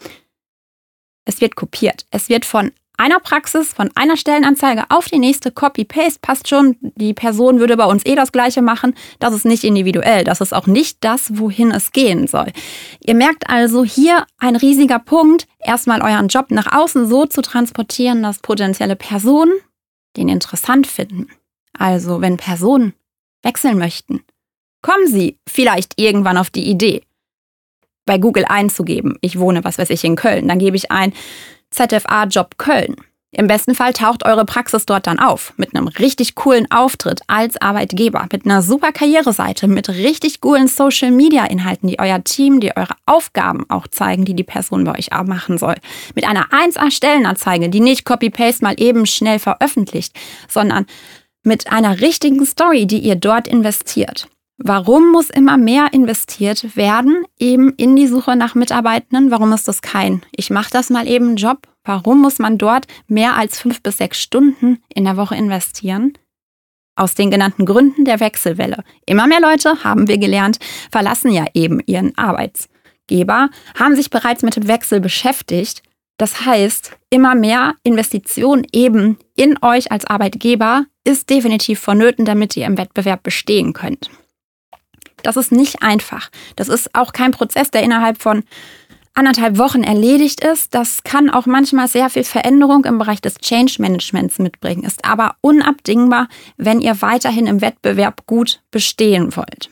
Es 1.26 1.42
wird 1.42 1.56
kopiert. 1.56 2.06
Es 2.12 2.30
wird 2.30 2.46
von 2.46 2.72
einer 2.98 3.20
Praxis, 3.20 3.74
von 3.74 3.90
einer 3.96 4.18
Stellenanzeige 4.18 4.86
auf 4.90 5.06
die 5.06 5.20
nächste 5.20 5.52
Copy-Paste 5.52 6.20
passt 6.22 6.48
schon. 6.48 6.78
Die 6.82 7.14
Person 7.14 7.60
würde 7.60 7.78
bei 7.78 7.86
uns 7.86 8.06
eh 8.06 8.16
das 8.16 8.32
Gleiche 8.32 8.62
machen. 8.62 8.96
Das 9.20 9.34
ist 9.34 9.46
nicht 9.46 9.64
individuell. 9.64 10.24
Das 10.24 10.42
ist 10.42 10.54
auch 10.54 10.68
nicht 10.68 10.98
das, 11.02 11.38
wohin 11.38 11.72
es 11.72 11.92
gehen 11.92 12.28
soll. 12.28 12.52
Ihr 13.02 13.16
merkt 13.16 13.50
also 13.50 13.84
hier 13.84 14.26
ein 14.38 14.56
riesiger 14.56 15.00
Punkt, 15.00 15.48
erstmal 15.60 16.02
euren 16.02 16.28
Job 16.28 16.52
nach 16.52 16.76
außen 16.76 17.08
so 17.08 17.26
zu 17.26 17.42
transportieren, 17.42 18.24
dass 18.24 18.40
potenzielle 18.40 18.96
Personen 18.96 19.54
den 20.18 20.30
interessant 20.30 20.88
finden. 20.88 21.28
Also 21.78 22.22
wenn 22.22 22.38
Personen 22.38 22.94
wechseln 23.44 23.78
möchten, 23.78 24.24
kommen 24.82 25.08
sie 25.08 25.38
vielleicht 25.48 25.94
irgendwann 26.00 26.38
auf 26.38 26.50
die 26.50 26.70
Idee, 26.70 27.02
bei 28.06 28.18
Google 28.18 28.46
einzugeben, 28.46 29.18
ich 29.22 29.40
wohne, 29.40 29.64
was 29.64 29.78
weiß 29.78 29.90
ich, 29.90 30.04
in 30.04 30.16
Köln. 30.16 30.48
Dann 30.48 30.60
gebe 30.60 30.78
ich 30.78 30.92
ein, 30.92 31.12
ZFA 31.76 32.26
Job 32.26 32.58
Köln. 32.58 32.96
Im 33.38 33.48
besten 33.48 33.76
Fall 33.76 33.92
taucht 33.92 34.26
eure 34.26 34.46
Praxis 34.46 34.86
dort 34.86 35.08
dann 35.08 35.20
auf, 35.20 35.54
mit 35.58 35.76
einem 35.76 35.90
richtig 35.90 36.36
coolen 36.36 36.72
Auftritt 36.72 37.20
als 37.28 37.62
Arbeitgeber, 37.62 38.30
mit 38.32 38.46
einer 38.46 38.62
super 38.62 38.94
Karriereseite, 38.94 39.68
mit 39.68 39.90
richtig 39.90 40.40
coolen 40.40 40.70
Social-Media-Inhalten, 40.70 41.90
die 41.90 42.00
euer 42.00 42.24
Team, 42.24 42.62
die 42.62 42.76
eure 42.78 42.96
Aufgaben 43.06 43.66
auch 43.70 43.88
zeigen, 43.88 44.24
die 44.24 44.36
die 44.36 44.46
Person 44.46 44.86
bei 44.86 44.98
euch 44.98 45.10
machen 45.28 45.58
soll. 45.58 45.76
Mit 46.16 46.26
einer 46.26 46.48
1A-Stellenanzeige, 46.52 47.68
die 47.68 47.82
nicht 47.82 48.06
Copy-Paste 48.06 48.64
mal 48.64 48.76
eben 48.78 49.06
schnell 49.06 49.40
veröffentlicht, 49.40 50.18
sondern 50.48 50.86
mit 51.44 51.70
einer 51.74 52.00
richtigen 52.00 52.46
Story, 52.46 52.88
die 52.88 53.00
ihr 53.00 53.18
dort 53.18 53.50
investiert. 53.50 54.30
Warum 54.58 55.12
muss 55.12 55.30
immer 55.30 55.58
mehr 55.58 55.92
investiert 55.92 56.78
werden, 56.78 57.26
eben 57.38 57.74
in 57.76 57.96
die 57.96 58.08
Suche 58.08 58.38
nach 58.38 58.56
Mitarbeitenden? 58.56 59.30
Warum 59.30 59.52
ist 59.52 59.68
das 59.68 59.82
kein, 59.82 60.22
ich 60.32 60.50
mache 60.50 60.72
das 60.72 60.90
mal 60.90 61.08
eben 61.08 61.36
Job? 61.36 61.68
Warum 61.84 62.22
muss 62.22 62.40
man 62.40 62.58
dort 62.58 62.88
mehr 63.08 63.36
als 63.36 63.60
fünf 63.60 63.84
bis 63.84 63.98
sechs 63.98 64.22
Stunden 64.22 64.82
in 64.94 65.04
der 65.04 65.18
Woche 65.18 65.36
investieren? 65.36 66.14
Aus 66.96 67.16
den 67.16 67.30
genannten 67.32 67.66
Gründen 67.66 68.06
der 68.06 68.22
Wechselwelle. 68.22 68.84
Immer 69.06 69.28
mehr 69.28 69.42
Leute, 69.42 69.84
haben 69.84 70.08
wir 70.08 70.18
gelernt, 70.18 70.60
verlassen 70.90 71.32
ja 71.32 71.46
eben 71.54 71.82
ihren 71.86 72.18
Arbeitsgeber, 72.18 73.50
haben 73.78 73.96
sich 73.98 74.10
bereits 74.10 74.42
mit 74.42 74.56
dem 74.56 74.70
Wechsel 74.70 75.02
beschäftigt 75.02 75.84
Das 76.18 76.46
heißt, 76.46 76.96
immer 77.10 77.36
mehr 77.36 77.76
Investition 77.84 78.66
eben 78.72 79.18
in 79.36 79.58
euch 79.62 79.92
als 79.92 80.06
Arbeitgeber 80.06 80.86
ist 81.04 81.30
definitiv 81.30 81.82
vonnöten, 81.82 82.24
damit 82.24 82.56
ihr 82.56 82.66
im 82.66 82.78
Wettbewerb 82.78 83.22
bestehen 83.22 83.74
könnt. 83.74 84.10
Das 85.26 85.38
ist 85.38 85.52
nicht 85.52 85.82
einfach. 85.82 86.30
Das 86.56 86.70
ist 86.70 86.94
auch 86.94 87.14
kein 87.14 87.32
Prozess, 87.32 87.72
der 87.72 87.84
innerhalb 87.84 88.22
von 88.22 88.44
anderthalb 89.16 89.58
Wochen 89.58 89.84
erledigt 89.84 90.44
ist. 90.44 90.76
Das 90.76 91.04
kann 91.04 91.30
auch 91.30 91.46
manchmal 91.46 91.88
sehr 91.88 92.10
viel 92.10 92.24
Veränderung 92.24 92.86
im 92.86 92.98
Bereich 92.98 93.22
des 93.22 93.36
Change 93.36 93.78
Managements 93.80 94.40
mitbringen, 94.40 94.84
ist 94.84 95.06
aber 95.06 95.36
unabdingbar, 95.42 96.28
wenn 96.58 96.82
ihr 96.82 97.02
weiterhin 97.02 97.48
im 97.48 97.62
Wettbewerb 97.62 98.26
gut 98.28 98.62
bestehen 98.72 99.36
wollt. 99.36 99.70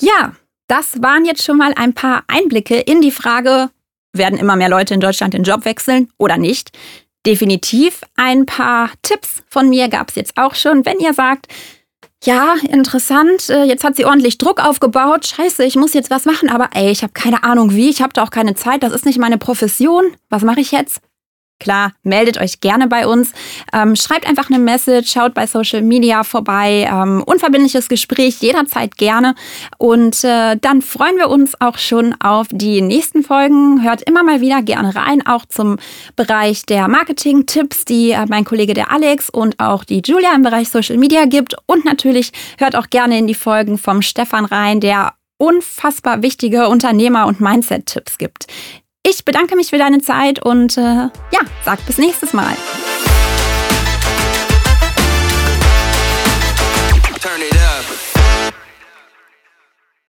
Ja, 0.00 0.34
das 0.68 1.02
waren 1.02 1.24
jetzt 1.24 1.44
schon 1.44 1.58
mal 1.58 1.74
ein 1.76 1.92
paar 1.92 2.24
Einblicke 2.28 2.78
in 2.78 3.00
die 3.00 3.10
Frage, 3.10 3.70
werden 4.12 4.38
immer 4.38 4.56
mehr 4.56 4.68
Leute 4.68 4.94
in 4.94 5.00
Deutschland 5.00 5.34
den 5.34 5.42
Job 5.42 5.64
wechseln 5.64 6.10
oder 6.18 6.38
nicht? 6.38 6.70
Definitiv 7.26 8.02
ein 8.16 8.46
paar 8.46 8.90
Tipps 9.02 9.42
von 9.48 9.68
mir 9.68 9.88
gab 9.88 10.10
es 10.10 10.14
jetzt 10.14 10.36
auch 10.36 10.54
schon. 10.54 10.84
Wenn 10.86 11.00
ihr 11.00 11.14
sagt, 11.14 11.48
ja, 12.24 12.54
interessant. 12.68 13.50
Äh, 13.50 13.64
jetzt 13.64 13.84
hat 13.84 13.96
sie 13.96 14.04
ordentlich 14.04 14.38
Druck 14.38 14.64
aufgebaut. 14.64 15.26
Scheiße, 15.26 15.64
ich 15.64 15.76
muss 15.76 15.94
jetzt 15.94 16.10
was 16.10 16.24
machen, 16.24 16.48
aber 16.48 16.70
ey, 16.74 16.90
ich 16.90 17.02
habe 17.02 17.12
keine 17.12 17.44
Ahnung 17.44 17.74
wie. 17.74 17.90
Ich 17.90 18.02
habe 18.02 18.12
da 18.12 18.22
auch 18.22 18.30
keine 18.30 18.54
Zeit. 18.54 18.82
Das 18.82 18.92
ist 18.92 19.06
nicht 19.06 19.18
meine 19.18 19.38
Profession. 19.38 20.04
Was 20.30 20.42
mache 20.42 20.60
ich 20.60 20.72
jetzt? 20.72 21.00
Klar, 21.60 21.92
meldet 22.02 22.38
euch 22.40 22.60
gerne 22.60 22.88
bei 22.88 23.06
uns. 23.06 23.32
Ähm, 23.72 23.94
schreibt 23.94 24.26
einfach 24.26 24.50
eine 24.50 24.58
Message, 24.58 25.12
schaut 25.12 25.34
bei 25.34 25.46
Social 25.46 25.82
Media 25.82 26.24
vorbei. 26.24 26.88
Ähm, 26.90 27.22
unverbindliches 27.24 27.88
Gespräch 27.88 28.40
jederzeit 28.40 28.96
gerne. 28.96 29.34
Und 29.78 30.24
äh, 30.24 30.56
dann 30.60 30.82
freuen 30.82 31.16
wir 31.16 31.30
uns 31.30 31.58
auch 31.60 31.78
schon 31.78 32.14
auf 32.20 32.48
die 32.50 32.82
nächsten 32.82 33.22
Folgen. 33.22 33.82
Hört 33.82 34.02
immer 34.02 34.24
mal 34.24 34.40
wieder 34.40 34.62
gerne 34.62 34.96
rein, 34.96 35.24
auch 35.26 35.46
zum 35.46 35.78
Bereich 36.16 36.66
der 36.66 36.88
Marketing-Tipps, 36.88 37.84
die 37.84 38.10
äh, 38.10 38.26
mein 38.28 38.44
Kollege 38.44 38.74
der 38.74 38.90
Alex 38.90 39.30
und 39.30 39.60
auch 39.60 39.84
die 39.84 40.02
Julia 40.04 40.34
im 40.34 40.42
Bereich 40.42 40.70
Social 40.70 40.98
Media 40.98 41.24
gibt. 41.24 41.54
Und 41.66 41.84
natürlich 41.84 42.32
hört 42.58 42.74
auch 42.74 42.90
gerne 42.90 43.16
in 43.16 43.28
die 43.28 43.34
Folgen 43.34 43.78
vom 43.78 44.02
Stefan 44.02 44.44
rein, 44.44 44.80
der 44.80 45.14
unfassbar 45.38 46.22
wichtige 46.22 46.68
Unternehmer- 46.68 47.26
und 47.26 47.40
Mindset-Tipps 47.40 48.18
gibt. 48.18 48.46
Ich 49.06 49.24
bedanke 49.26 49.54
mich 49.54 49.68
für 49.68 49.76
deine 49.76 50.00
Zeit 50.00 50.42
und 50.42 50.78
äh, 50.78 50.80
ja, 50.80 51.40
sag 51.62 51.84
bis 51.86 51.98
nächstes 51.98 52.32
Mal. 52.32 52.56